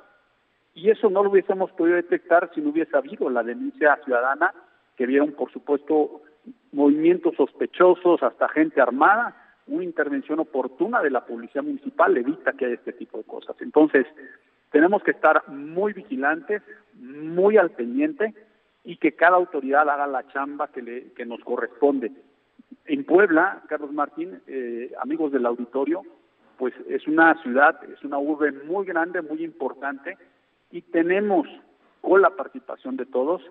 Y 0.73 0.89
eso 0.89 1.11
no 1.11 1.23
lo 1.23 1.29
hubiésemos 1.29 1.71
podido 1.73 1.97
detectar 1.97 2.51
si 2.55 2.63
no 2.63 2.71
hubiese 2.71 2.97
habido 2.97 3.29
la 3.29 3.43
denuncia 3.43 4.01
ciudadana, 4.03 4.55
que 4.97 5.05
vieron, 5.05 5.33
por 5.33 5.53
supuesto, 5.53 6.23
movimientos 6.73 7.35
sospechosos, 7.37 8.23
hasta 8.23 8.49
gente 8.49 8.81
armada, 8.81 9.37
una 9.67 9.85
intervención 9.85 10.41
oportuna 10.41 11.03
de 11.03 11.11
la 11.11 11.27
policía 11.27 11.61
municipal 11.61 12.17
evita 12.17 12.55
que 12.55 12.65
haya 12.65 12.77
este 12.77 12.95
tipo 12.95 13.19
de 13.19 13.25
cosas. 13.25 13.55
Entonces, 13.61 14.07
tenemos 14.75 15.05
que 15.05 15.13
estar 15.13 15.49
muy 15.51 15.93
vigilantes, 15.93 16.61
muy 16.95 17.59
al 17.59 17.71
pendiente 17.71 18.35
y 18.83 18.97
que 18.97 19.13
cada 19.13 19.37
autoridad 19.37 19.89
haga 19.89 20.09
la 20.09 20.27
chamba 20.33 20.67
que, 20.67 20.83
le, 20.83 21.13
que 21.13 21.25
nos 21.25 21.39
corresponde. 21.45 22.11
En 22.85 23.05
Puebla, 23.05 23.63
Carlos 23.69 23.93
Martín, 23.93 24.43
eh, 24.49 24.93
amigos 25.01 25.31
del 25.31 25.47
auditorio, 25.47 26.03
pues 26.59 26.75
es 26.89 27.07
una 27.07 27.41
ciudad, 27.41 27.79
es 27.85 28.03
una 28.03 28.19
urbe 28.19 28.51
muy 28.51 28.85
grande, 28.85 29.23
muy 29.23 29.45
importante 29.45 30.19
y 30.73 30.83
tenemos, 30.83 31.47
con 32.01 32.21
la 32.21 32.31
participación 32.31 32.97
de 32.97 33.07
todos, 33.07 33.43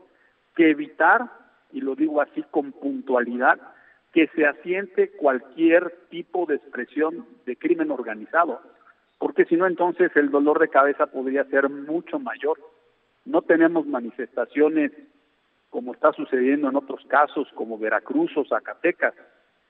que 0.57 0.71
evitar 0.71 1.31
y 1.71 1.79
lo 1.79 1.95
digo 1.95 2.19
así 2.19 2.43
con 2.51 2.73
puntualidad, 2.73 3.61
que 4.11 4.27
se 4.35 4.45
asiente 4.45 5.11
cualquier 5.11 5.89
tipo 6.09 6.45
de 6.47 6.55
expresión 6.55 7.25
de 7.45 7.55
crimen 7.55 7.91
organizado, 7.91 8.59
porque 9.23 9.45
si 9.45 9.55
no 9.55 9.67
entonces 9.67 10.11
el 10.17 10.31
dolor 10.31 10.59
de 10.59 10.67
cabeza 10.67 11.05
podría 11.07 11.45
ser 11.45 11.69
mucho 11.69 12.19
mayor. 12.19 12.59
No 13.23 13.41
tenemos 13.41 13.87
manifestaciones 13.87 14.91
como 15.69 15.93
está 15.93 16.11
sucediendo 16.11 16.67
en 16.67 16.75
otros 16.75 16.99
casos 17.07 17.47
como 17.55 17.77
Veracruz 17.77 18.35
o 18.35 18.43
Zacatecas, 18.43 19.13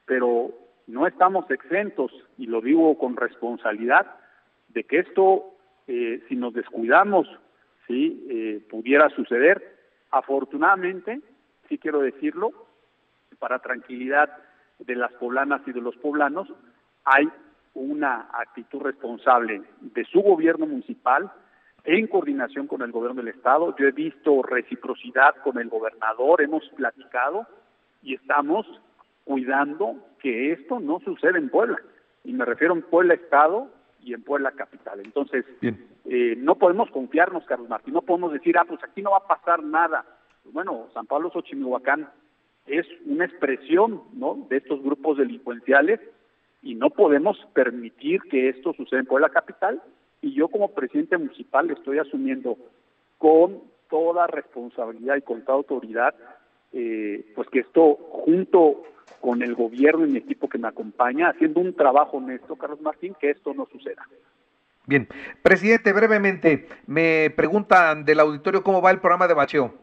pero 0.08 0.50
no 0.88 1.06
estamos 1.06 1.52
exentos, 1.52 2.12
y 2.40 2.48
lo 2.48 2.62
digo 2.62 2.98
con 2.98 3.16
responsabilidad, 3.16 4.08
de 4.70 4.86
que 4.86 4.98
esto, 4.98 5.54
eh, 5.86 6.24
si 6.28 6.36
nos 6.36 6.56
descuidamos, 6.56 7.28
sí, 7.86 8.26
eh, 8.32 8.66
pudiera 8.72 9.08
suceder. 9.10 9.62
Afortunadamente, 10.10 11.22
sí 11.70 11.78
quiero 11.78 12.00
decirlo, 12.00 12.50
para 13.38 13.60
tranquilidad 13.60 14.36
de 14.80 14.96
las 14.96 15.14
poblanas 15.14 15.62
y 15.68 15.74
de 15.74 15.82
los 15.82 15.96
poblanos, 15.98 16.52
hay 17.04 17.30
una 17.74 18.30
actitud 18.34 18.82
responsable 18.82 19.64
de 19.82 20.06
su 20.06 20.22
gobierno 20.22 20.68
municipal 20.68 21.32
en 21.84 22.08
coordinación 22.08 22.68
con 22.68 22.82
el 22.82 22.92
gobierno 22.92 23.22
del 23.22 23.34
estado. 23.34 23.76
Yo 23.78 23.88
he 23.88 23.92
visto 23.92 24.42
reciprocidad 24.44 25.36
con 25.44 25.58
el 25.58 25.70
gobernador, 25.70 26.42
hemos 26.42 26.64
platicado 26.76 27.48
y 28.02 28.16
estamos 28.16 28.66
cuidando 29.26 29.96
que 30.20 30.52
esto 30.52 30.80
no 30.80 31.00
suceda 31.00 31.38
en 31.38 31.50
Puebla. 31.50 31.80
Y 32.24 32.34
me 32.34 32.46
refiero 32.46 32.74
en 32.74 32.84
Puebla 32.84 33.16
Estado 33.16 33.70
y 34.02 34.14
en 34.14 34.24
Puebla 34.24 34.52
Capital. 34.52 35.00
Entonces, 35.02 35.46
eh, 36.06 36.36
no 36.38 36.56
podemos 36.56 36.90
confiarnos, 36.92 37.46
Carlos 37.46 37.70
Martín, 37.70 37.94
no 37.94 38.02
podemos 38.02 38.34
decir, 38.34 38.58
ah, 38.58 38.66
pues 38.68 38.82
aquí 38.84 39.02
no 39.02 39.12
va 39.12 39.18
a 39.18 39.28
pasar 39.28 39.64
nada. 39.64 40.06
Bueno, 40.46 40.88
San 40.94 41.06
Pablo 41.06 41.32
Xochimilhuacán 41.32 42.10
es 42.66 42.86
una 43.06 43.26
expresión 43.26 44.04
¿no? 44.14 44.46
de 44.50 44.58
estos 44.58 44.82
grupos 44.82 45.18
delincuenciales 45.18 46.00
y 46.64 46.76
no 46.76 46.90
podemos 46.90 47.38
permitir 47.54 48.22
que 48.24 48.50
esto 48.50 48.74
suceda 48.74 49.02
en 49.02 49.06
Puebla 49.06 49.30
Capital. 49.30 49.82
Y 50.22 50.34
yo 50.34 50.48
como 50.48 50.70
presidente 50.70 51.18
municipal 51.18 51.70
estoy 51.70 52.00
asumiendo 52.00 52.58
con 53.18 53.62
toda 53.90 54.26
responsabilidad 54.28 55.18
y 55.18 55.22
con 55.22 55.44
toda 55.44 55.58
autoridad 55.58 56.16
eh, 56.72 57.32
pues 57.36 57.48
que 57.50 57.60
esto 57.60 57.96
junto 58.10 58.82
con 59.22 59.44
el 59.44 59.54
gobierno 59.54 60.06
y 60.06 60.12
mi 60.12 60.18
equipo 60.18 60.50
que 60.50 60.58
me 60.58 60.68
acompaña 60.68 61.30
haciendo 61.30 61.60
un 61.60 61.76
trabajo 61.76 62.18
honesto 62.18 62.56
Carlos 62.56 62.82
Martín 62.82 63.16
que 63.20 63.30
esto 63.30 63.54
no 63.54 63.68
suceda. 63.72 64.08
Bien, 64.88 65.08
presidente, 65.42 65.94
brevemente, 65.94 66.68
me 66.88 67.32
preguntan 67.36 68.04
del 68.04 68.20
auditorio 68.20 68.64
cómo 68.64 68.82
va 68.82 68.92
el 68.92 69.00
programa 69.00 69.28
de 69.28 69.34
bacheo. 69.34 69.74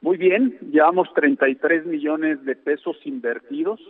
Muy 0.00 0.16
bien, 0.16 0.58
llevamos 0.70 1.08
33 1.14 1.86
millones 1.86 2.44
de 2.44 2.54
pesos 2.54 2.98
invertidos, 3.04 3.80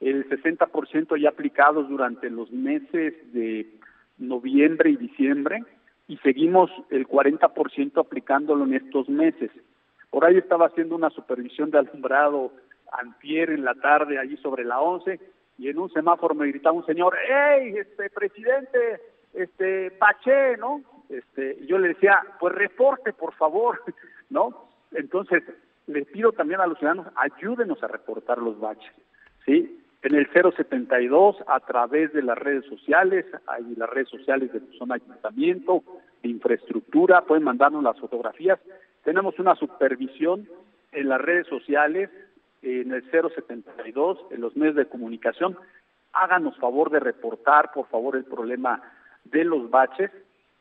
el 0.00 0.28
60% 0.28 1.20
ya 1.20 1.28
aplicados 1.28 1.88
durante 1.88 2.30
los 2.30 2.50
meses 2.50 3.14
de 3.32 3.66
noviembre 4.18 4.90
y 4.90 4.96
diciembre 4.96 5.62
y 6.08 6.16
seguimos 6.18 6.70
el 6.90 7.06
40% 7.06 8.00
aplicándolo 8.00 8.64
en 8.64 8.74
estos 8.74 9.08
meses. 9.08 9.50
Por 10.10 10.24
ahí 10.24 10.36
estaba 10.36 10.66
haciendo 10.66 10.96
una 10.96 11.10
supervisión 11.10 11.70
de 11.70 11.78
alumbrado 11.78 12.52
antier 12.92 13.50
en 13.50 13.64
la 13.64 13.74
tarde, 13.74 14.18
allí 14.18 14.36
sobre 14.38 14.64
la 14.64 14.80
11, 14.80 15.20
y 15.58 15.68
en 15.68 15.78
un 15.78 15.90
semáforo 15.92 16.34
me 16.34 16.48
gritaba 16.48 16.76
un 16.76 16.86
señor, 16.86 17.16
¡Ey, 17.16 17.76
este 17.76 18.10
presidente, 18.10 19.00
este 19.34 19.90
Bache, 20.00 20.56
¿no? 20.56 20.82
Este, 21.08 21.64
yo 21.66 21.78
le 21.78 21.88
decía, 21.88 22.20
pues 22.40 22.54
reporte, 22.54 23.12
por 23.12 23.34
favor, 23.34 23.80
¿no? 24.30 24.68
Entonces, 24.92 25.44
les 25.86 26.06
pido 26.08 26.32
también 26.32 26.60
a 26.60 26.66
los 26.66 26.78
ciudadanos, 26.78 27.06
ayúdenos 27.16 27.82
a 27.82 27.88
reportar 27.88 28.38
los 28.38 28.58
baches, 28.58 28.92
¿sí? 29.44 29.79
En 30.02 30.14
el 30.14 30.28
072, 30.32 31.36
a 31.46 31.60
través 31.60 32.12
de 32.14 32.22
las 32.22 32.38
redes 32.38 32.64
sociales, 32.66 33.26
hay 33.46 33.74
las 33.76 33.90
redes 33.90 34.08
sociales 34.08 34.50
de 34.52 34.60
zona 34.78 34.94
ayuntamiento, 34.94 35.82
de 36.22 36.30
infraestructura, 36.30 37.22
pueden 37.22 37.44
mandarnos 37.44 37.82
las 37.82 37.98
fotografías. 38.00 38.58
Tenemos 39.04 39.38
una 39.38 39.54
supervisión 39.56 40.48
en 40.92 41.08
las 41.08 41.20
redes 41.20 41.46
sociales, 41.48 42.08
en 42.62 42.92
el 42.92 43.04
072, 43.10 44.18
en 44.30 44.40
los 44.40 44.56
medios 44.56 44.76
de 44.76 44.86
comunicación. 44.86 45.56
Háganos 46.14 46.56
favor 46.56 46.90
de 46.90 47.00
reportar, 47.00 47.70
por 47.72 47.86
favor, 47.88 48.16
el 48.16 48.24
problema 48.24 48.82
de 49.24 49.44
los 49.44 49.68
baches 49.68 50.10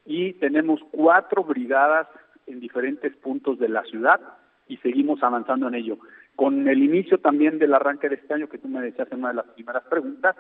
y 0.05 0.33
tenemos 0.33 0.81
cuatro 0.91 1.43
brigadas 1.43 2.07
en 2.45 2.59
diferentes 2.59 3.15
puntos 3.17 3.57
de 3.57 3.69
la 3.69 3.83
ciudad 3.83 4.19
y 4.67 4.77
seguimos 4.77 5.23
avanzando 5.23 5.67
en 5.69 5.75
ello. 5.75 5.97
Con 6.39 6.69
el 6.69 6.81
inicio 6.81 7.17
también 7.17 7.59
del 7.59 7.73
arranque 7.73 8.07
de 8.07 8.15
este 8.15 8.33
año 8.33 8.47
que 8.47 8.59
tú 8.59 8.69
me 8.69 8.79
decías 8.79 9.11
en 9.11 9.19
una 9.19 9.27
de 9.27 9.33
las 9.33 9.47
primeras 9.47 9.83
preguntas, 9.83 10.37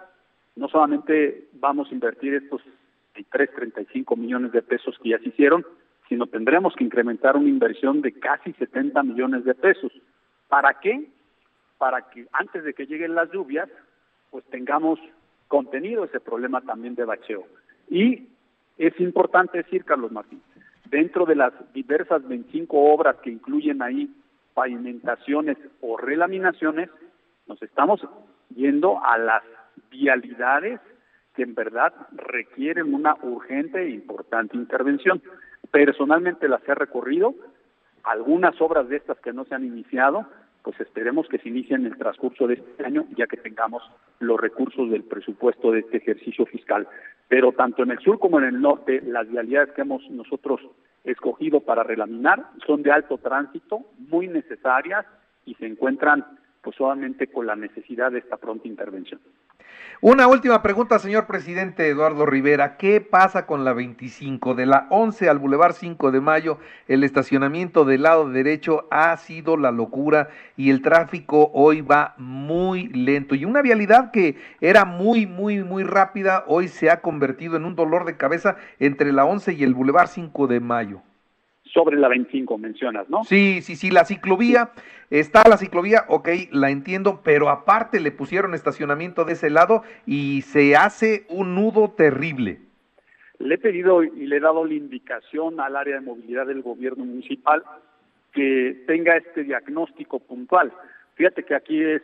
no 0.55 0.69
solamente 0.69 1.49
vamos 1.55 1.91
a 1.91 1.93
invertir 1.93 2.35
estos 2.35 2.61
3, 3.29 3.49
35 3.53 4.15
millones 4.15 4.53
de 4.53 4.61
pesos 4.61 4.97
que 5.03 5.09
ya 5.09 5.19
se 5.19 5.27
hicieron, 5.27 5.65
sino 6.07 6.27
tendremos 6.27 6.73
que 6.77 6.85
incrementar 6.85 7.35
una 7.35 7.49
inversión 7.49 7.99
de 8.01 8.13
casi 8.13 8.53
70 8.53 9.03
millones 9.03 9.43
de 9.43 9.53
pesos. 9.55 9.91
¿Para 10.47 10.79
qué? 10.79 11.05
Para 11.77 12.09
que 12.09 12.27
antes 12.31 12.63
de 12.63 12.73
que 12.73 12.85
lleguen 12.85 13.13
las 13.13 13.29
lluvias, 13.33 13.67
pues 14.31 14.45
tengamos 14.45 15.01
contenido 15.49 16.05
ese 16.05 16.21
problema 16.21 16.61
también 16.61 16.95
de 16.95 17.03
bacheo. 17.03 17.43
Y 17.89 18.29
es 18.77 18.97
importante 19.01 19.57
decir, 19.57 19.83
Carlos 19.83 20.13
Martín, 20.13 20.41
dentro 20.85 21.25
de 21.25 21.35
las 21.35 21.51
diversas 21.73 22.25
25 22.25 22.77
obras 22.93 23.17
que 23.17 23.31
incluyen 23.31 23.81
ahí 23.81 24.09
pavimentaciones 24.59 25.57
o 25.79 25.95
relaminaciones, 25.95 26.89
nos 27.47 27.61
estamos 27.61 28.05
yendo 28.53 29.01
a 29.01 29.17
las 29.17 29.41
vialidades 29.89 30.81
que 31.33 31.43
en 31.43 31.55
verdad 31.55 31.93
requieren 32.11 32.93
una 32.93 33.15
urgente 33.21 33.81
e 33.81 33.91
importante 33.91 34.57
intervención. 34.57 35.21
Personalmente 35.71 36.49
las 36.49 36.61
he 36.67 36.75
recorrido, 36.75 37.35
algunas 38.03 38.59
obras 38.59 38.89
de 38.89 38.97
estas 38.97 39.17
que 39.21 39.31
no 39.31 39.45
se 39.45 39.55
han 39.55 39.63
iniciado, 39.63 40.25
pues 40.61 40.77
esperemos 40.81 41.29
que 41.29 41.37
se 41.37 41.47
inicie 41.47 41.77
en 41.77 41.85
el 41.85 41.97
transcurso 41.97 42.45
de 42.45 42.55
este 42.55 42.85
año, 42.85 43.05
ya 43.15 43.27
que 43.27 43.37
tengamos 43.37 43.81
los 44.19 44.37
recursos 44.41 44.91
del 44.91 45.05
presupuesto 45.05 45.71
de 45.71 45.79
este 45.79 45.97
ejercicio 45.99 46.45
fiscal. 46.47 46.85
Pero 47.29 47.53
tanto 47.53 47.83
en 47.83 47.91
el 47.91 47.99
sur 47.99 48.19
como 48.19 48.39
en 48.39 48.45
el 48.45 48.59
norte, 48.59 49.01
las 49.05 49.29
vialidades 49.29 49.71
que 49.71 49.83
hemos 49.83 50.01
nosotros 50.09 50.59
escogido 51.11 51.61
para 51.61 51.83
relaminar 51.83 52.49
son 52.65 52.83
de 52.83 52.91
alto 52.91 53.17
tránsito, 53.17 53.81
muy 53.97 54.27
necesarias 54.27 55.05
y 55.45 55.55
se 55.55 55.65
encuentran 55.65 56.25
pues 56.61 56.75
solamente 56.75 57.27
con 57.27 57.47
la 57.47 57.55
necesidad 57.55 58.11
de 58.11 58.19
esta 58.19 58.37
pronta 58.37 58.67
intervención. 58.67 59.19
Una 60.01 60.27
última 60.27 60.61
pregunta, 60.61 60.97
señor 60.97 61.25
presidente 61.25 61.89
Eduardo 61.89 62.25
Rivera. 62.25 62.77
¿Qué 62.77 63.01
pasa 63.01 63.45
con 63.45 63.65
la 63.65 63.73
25? 63.73 64.55
De 64.55 64.65
la 64.65 64.87
11 64.91 65.27
al 65.27 65.39
Boulevard 65.39 65.73
5 65.73 66.11
de 66.11 66.21
Mayo, 66.21 66.57
el 66.87 67.03
estacionamiento 67.03 67.83
del 67.83 68.03
lado 68.03 68.29
derecho 68.29 68.87
ha 68.91 69.17
sido 69.17 69.57
la 69.57 69.71
locura 69.71 70.29
y 70.55 70.69
el 70.69 70.81
tráfico 70.81 71.51
hoy 71.53 71.81
va 71.81 72.13
muy 72.17 72.87
lento. 72.87 73.35
Y 73.35 73.43
una 73.43 73.61
vialidad 73.61 74.11
que 74.11 74.37
era 74.61 74.85
muy, 74.85 75.25
muy, 75.25 75.65
muy 75.65 75.83
rápida, 75.83 76.45
hoy 76.47 76.69
se 76.69 76.89
ha 76.89 77.01
convertido 77.01 77.57
en 77.57 77.65
un 77.65 77.75
dolor 77.75 78.05
de 78.05 78.15
cabeza 78.15 78.55
entre 78.79 79.11
la 79.11 79.25
11 79.25 79.51
y 79.51 79.65
el 79.65 79.73
Boulevard 79.73 80.07
5 80.07 80.47
de 80.47 80.61
Mayo 80.61 81.01
sobre 81.73 81.97
la 81.97 82.07
25 82.07 82.57
mencionas, 82.57 83.09
¿no? 83.09 83.23
Sí, 83.23 83.61
sí, 83.61 83.75
sí, 83.75 83.91
la 83.91 84.05
ciclovía, 84.05 84.71
está 85.09 85.43
la 85.47 85.57
ciclovía, 85.57 86.05
ok, 86.07 86.29
la 86.51 86.69
entiendo, 86.69 87.21
pero 87.23 87.49
aparte 87.49 87.99
le 87.99 88.11
pusieron 88.11 88.53
estacionamiento 88.53 89.25
de 89.25 89.33
ese 89.33 89.49
lado 89.49 89.83
y 90.05 90.41
se 90.41 90.75
hace 90.75 91.25
un 91.29 91.55
nudo 91.55 91.91
terrible. 91.91 92.59
Le 93.39 93.55
he 93.55 93.57
pedido 93.57 94.03
y 94.03 94.27
le 94.27 94.37
he 94.37 94.39
dado 94.39 94.65
la 94.65 94.73
indicación 94.73 95.59
al 95.59 95.75
área 95.75 95.95
de 95.95 96.01
movilidad 96.01 96.47
del 96.47 96.61
gobierno 96.61 97.05
municipal 97.05 97.63
que 98.33 98.83
tenga 98.85 99.15
este 99.15 99.43
diagnóstico 99.43 100.19
puntual. 100.19 100.73
Fíjate 101.15 101.43
que 101.43 101.55
aquí 101.55 101.81
es, 101.81 102.01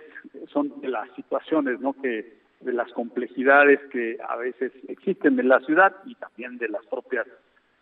son 0.51 0.82
de 0.82 0.88
las 0.88 1.10
situaciones, 1.15 1.80
¿no? 1.80 1.93
Que 1.93 2.36
de 2.62 2.73
las 2.73 2.91
complejidades 2.93 3.80
que 3.91 4.17
a 4.28 4.36
veces 4.38 4.71
existen 4.88 5.39
en 5.39 5.49
la 5.49 5.60
ciudad 5.62 5.93
y 6.06 6.15
también 6.15 6.58
de 6.58 6.69
las 6.69 6.86
propias 6.88 7.28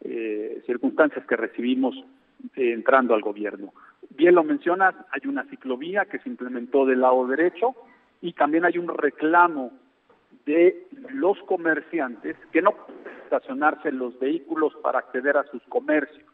eh, 0.03 0.61
circunstancias 0.65 1.25
que 1.25 1.37
recibimos 1.37 1.95
eh, 2.55 2.73
entrando 2.73 3.13
al 3.13 3.21
gobierno. 3.21 3.73
Bien 4.09 4.35
lo 4.35 4.43
mencionas, 4.43 4.93
hay 5.11 5.27
una 5.29 5.45
ciclovía 5.45 6.05
que 6.05 6.19
se 6.19 6.29
implementó 6.29 6.85
del 6.85 7.01
lado 7.01 7.25
derecho 7.27 7.73
y 8.21 8.33
también 8.33 8.65
hay 8.65 8.77
un 8.77 8.89
reclamo 8.89 9.71
de 10.45 10.87
los 11.13 11.39
comerciantes 11.43 12.35
que 12.51 12.61
no 12.61 12.71
pueden 12.71 13.17
estacionarse 13.23 13.91
los 13.91 14.19
vehículos 14.19 14.73
para 14.81 14.99
acceder 14.99 15.37
a 15.37 15.45
sus 15.45 15.63
comercios. 15.63 16.29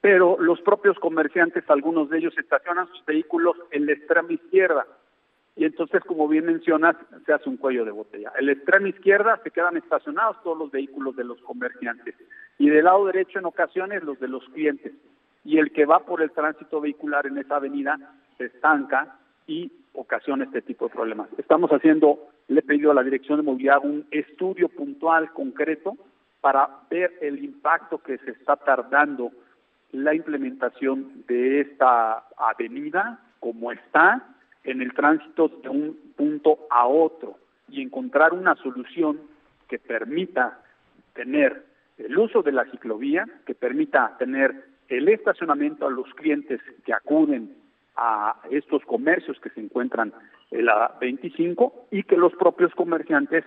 Pero 0.00 0.36
los 0.38 0.60
propios 0.62 0.98
comerciantes, 0.98 1.64
algunos 1.68 2.08
de 2.10 2.18
ellos 2.18 2.36
estacionan 2.38 2.88
sus 2.88 3.04
vehículos 3.04 3.56
en 3.70 3.86
la 3.86 3.92
extrema 3.92 4.32
izquierda, 4.32 4.86
y 5.56 5.64
entonces, 5.64 6.02
como 6.04 6.26
bien 6.26 6.46
mencionas, 6.46 6.96
se 7.24 7.32
hace 7.32 7.48
un 7.48 7.56
cuello 7.56 7.84
de 7.84 7.92
botella. 7.92 8.32
En 8.38 8.46
la 8.46 8.52
extrema 8.52 8.88
izquierda 8.88 9.40
se 9.44 9.50
quedan 9.50 9.76
estacionados 9.76 10.42
todos 10.42 10.58
los 10.58 10.70
vehículos 10.70 11.14
de 11.14 11.24
los 11.24 11.40
comerciantes 11.42 12.14
y 12.58 12.68
del 12.68 12.84
lado 12.84 13.06
derecho 13.06 13.38
en 13.38 13.46
ocasiones 13.46 14.02
los 14.02 14.18
de 14.20 14.28
los 14.28 14.44
clientes. 14.50 14.92
Y 15.44 15.58
el 15.58 15.72
que 15.72 15.86
va 15.86 16.00
por 16.00 16.22
el 16.22 16.30
tránsito 16.30 16.80
vehicular 16.80 17.26
en 17.26 17.38
esa 17.38 17.56
avenida 17.56 17.98
se 18.38 18.46
estanca 18.46 19.18
y 19.46 19.70
ocasiona 19.92 20.44
este 20.44 20.62
tipo 20.62 20.86
de 20.86 20.94
problemas. 20.94 21.28
Estamos 21.38 21.70
haciendo, 21.70 22.18
le 22.48 22.60
he 22.60 22.62
pedido 22.62 22.90
a 22.90 22.94
la 22.94 23.02
Dirección 23.02 23.38
de 23.38 23.44
Movilidad 23.44 23.84
un 23.84 24.06
estudio 24.10 24.68
puntual, 24.68 25.32
concreto, 25.32 25.96
para 26.40 26.68
ver 26.90 27.12
el 27.20 27.42
impacto 27.42 27.98
que 27.98 28.18
se 28.18 28.32
está 28.32 28.56
tardando 28.56 29.30
la 29.92 30.14
implementación 30.14 31.24
de 31.26 31.60
esta 31.60 32.24
avenida 32.36 33.20
como 33.40 33.70
está 33.72 34.26
en 34.64 34.82
el 34.82 34.92
tránsito 34.94 35.48
de 35.48 35.68
un 35.68 36.12
punto 36.16 36.66
a 36.70 36.86
otro 36.86 37.38
y 37.68 37.82
encontrar 37.82 38.32
una 38.32 38.56
solución 38.56 39.20
que 39.68 39.78
permita 39.78 40.60
tener 41.14 41.64
el 41.98 42.18
uso 42.18 42.42
de 42.42 42.52
la 42.52 42.64
ciclovía, 42.70 43.26
que 43.46 43.54
permita 43.54 44.16
tener 44.18 44.64
el 44.88 45.08
estacionamiento 45.08 45.86
a 45.86 45.90
los 45.90 46.12
clientes 46.14 46.60
que 46.84 46.92
acuden 46.92 47.54
a 47.96 48.40
estos 48.50 48.82
comercios 48.84 49.38
que 49.40 49.50
se 49.50 49.60
encuentran 49.60 50.12
en 50.50 50.66
la 50.66 50.96
25 51.00 51.86
y 51.90 52.02
que 52.02 52.16
los 52.16 52.32
propios 52.34 52.74
comerciantes 52.74 53.44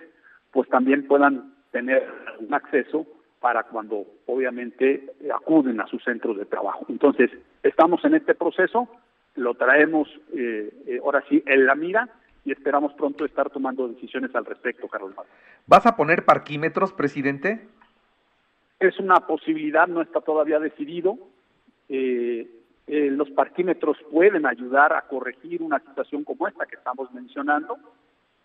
pues 0.50 0.68
también 0.68 1.06
puedan 1.06 1.54
tener 1.70 2.08
un 2.40 2.52
acceso 2.54 3.06
para 3.40 3.64
cuando 3.64 4.04
obviamente 4.26 5.12
acuden 5.34 5.80
a 5.80 5.86
sus 5.86 6.02
centros 6.02 6.36
de 6.38 6.46
trabajo. 6.46 6.86
Entonces, 6.88 7.30
estamos 7.62 8.04
en 8.04 8.14
este 8.14 8.34
proceso, 8.34 8.88
lo 9.36 9.54
traemos 9.54 10.08
eh, 10.34 10.70
eh, 10.86 11.00
ahora 11.04 11.22
sí 11.28 11.42
en 11.46 11.66
la 11.66 11.74
mira 11.74 12.08
y 12.44 12.52
esperamos 12.52 12.92
pronto 12.94 13.24
estar 13.24 13.50
tomando 13.50 13.86
decisiones 13.86 14.34
al 14.34 14.44
respecto, 14.44 14.88
Carlos. 14.88 15.12
¿Vas 15.66 15.86
a 15.86 15.96
poner 15.96 16.24
parquímetros, 16.24 16.92
presidente? 16.92 17.68
Es 18.80 18.98
una 18.98 19.16
posibilidad, 19.26 19.88
no 19.88 20.02
está 20.02 20.20
todavía 20.20 20.58
decidido. 20.60 21.18
Eh, 21.88 22.48
eh, 22.86 23.10
los 23.10 23.30
parquímetros 23.30 23.98
pueden 24.10 24.46
ayudar 24.46 24.92
a 24.92 25.02
corregir 25.02 25.62
una 25.62 25.78
situación 25.80 26.24
como 26.24 26.48
esta 26.48 26.66
que 26.66 26.76
estamos 26.76 27.12
mencionando, 27.12 27.76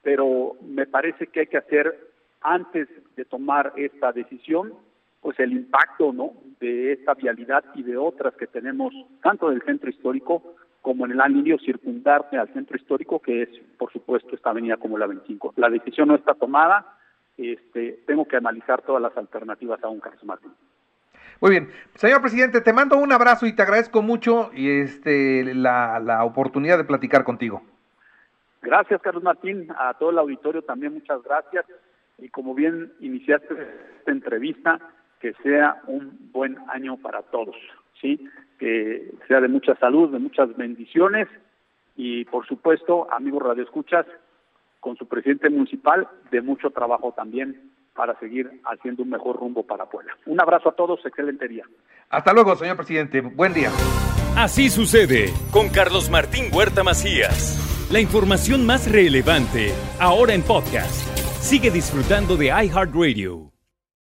pero 0.01 0.57
me 0.61 0.85
parece 0.85 1.27
que 1.27 1.41
hay 1.41 1.47
que 1.47 1.57
hacer 1.57 2.11
antes 2.41 2.89
de 3.15 3.25
tomar 3.25 3.73
esta 3.77 4.11
decisión, 4.11 4.73
pues 5.21 5.39
el 5.39 5.53
impacto 5.53 6.11
¿no? 6.11 6.33
de 6.59 6.91
esta 6.91 7.13
vialidad 7.13 7.63
y 7.75 7.83
de 7.83 7.95
otras 7.95 8.35
que 8.35 8.47
tenemos 8.47 8.93
tanto 9.21 9.49
del 9.49 9.61
centro 9.61 9.89
histórico 9.89 10.55
como 10.81 11.05
en 11.05 11.13
el 11.13 11.21
anillo 11.21 11.57
circundarte 11.59 12.37
al 12.37 12.51
centro 12.51 12.75
histórico, 12.75 13.19
que 13.19 13.43
es, 13.43 13.49
por 13.77 13.93
supuesto, 13.93 14.35
esta 14.35 14.49
avenida 14.49 14.75
como 14.75 14.97
la 14.97 15.07
25. 15.07 15.53
La 15.55 15.69
decisión 15.69 16.09
no 16.09 16.15
está 16.15 16.33
tomada, 16.33 16.97
este, 17.37 18.03
tengo 18.05 18.25
que 18.25 18.37
analizar 18.37 18.81
todas 18.81 19.01
las 19.01 19.15
alternativas 19.17 19.83
a 19.83 19.89
un 19.89 19.99
caso 19.99 20.25
Martín. 20.25 20.51
Muy 21.41 21.51
bien, 21.51 21.69
señor 21.95 22.21
presidente, 22.21 22.61
te 22.61 22.73
mando 22.73 22.97
un 22.97 23.11
abrazo 23.11 23.45
y 23.45 23.53
te 23.53 23.61
agradezco 23.61 24.01
mucho 24.01 24.51
y 24.53 24.69
este 24.69 25.53
la, 25.53 25.99
la 25.99 26.23
oportunidad 26.23 26.77
de 26.77 26.85
platicar 26.85 27.23
contigo. 27.23 27.61
Gracias, 28.61 29.01
Carlos 29.01 29.23
Martín, 29.23 29.67
a 29.77 29.93
todo 29.95 30.11
el 30.11 30.19
auditorio 30.19 30.61
también 30.61 30.93
muchas 30.93 31.21
gracias 31.23 31.65
y 32.17 32.29
como 32.29 32.53
bien 32.53 32.93
iniciaste 32.99 33.53
esta 33.97 34.11
entrevista, 34.11 34.79
que 35.19 35.33
sea 35.43 35.81
un 35.87 36.29
buen 36.31 36.57
año 36.69 36.97
para 36.97 37.21
todos, 37.23 37.55
¿sí? 37.99 38.29
Que 38.59 39.11
sea 39.27 39.41
de 39.41 39.47
mucha 39.47 39.75
salud, 39.75 40.11
de 40.11 40.19
muchas 40.19 40.55
bendiciones 40.55 41.27
y 41.95 42.25
por 42.25 42.45
supuesto, 42.47 43.11
amigos 43.11 43.43
radioescuchas, 43.43 44.05
con 44.83 44.97
su 44.97 45.07
presidente 45.07 45.49
municipal, 45.49 46.07
de 46.29 46.41
mucho 46.41 46.69
trabajo 46.69 47.13
también 47.15 47.71
para 47.95 48.19
seguir 48.19 48.61
haciendo 48.65 49.03
un 49.03 49.09
mejor 49.09 49.37
rumbo 49.37 49.63
para 49.63 49.85
Puebla. 49.89 50.13
Un 50.25 50.41
abrazo 50.41 50.69
a 50.69 50.73
todos, 50.73 50.99
excelente 51.05 51.47
día. 51.47 51.63
Hasta 52.09 52.33
luego, 52.33 52.55
señor 52.55 52.75
presidente. 52.75 53.21
Buen 53.21 53.53
día. 53.53 53.69
Así 54.35 54.69
sucede 54.69 55.27
con 55.51 55.69
Carlos 55.69 56.09
Martín 56.09 56.45
Huerta 56.51 56.83
Macías. 56.83 57.87
La 57.91 58.01
información 58.01 58.65
más 58.65 58.91
relevante, 58.91 59.71
ahora 59.99 60.33
en 60.33 60.41
podcast. 60.41 61.07
Sigue 61.39 61.71
disfrutando 61.71 62.35
de 62.35 62.47
iHeartRadio. 62.47 63.52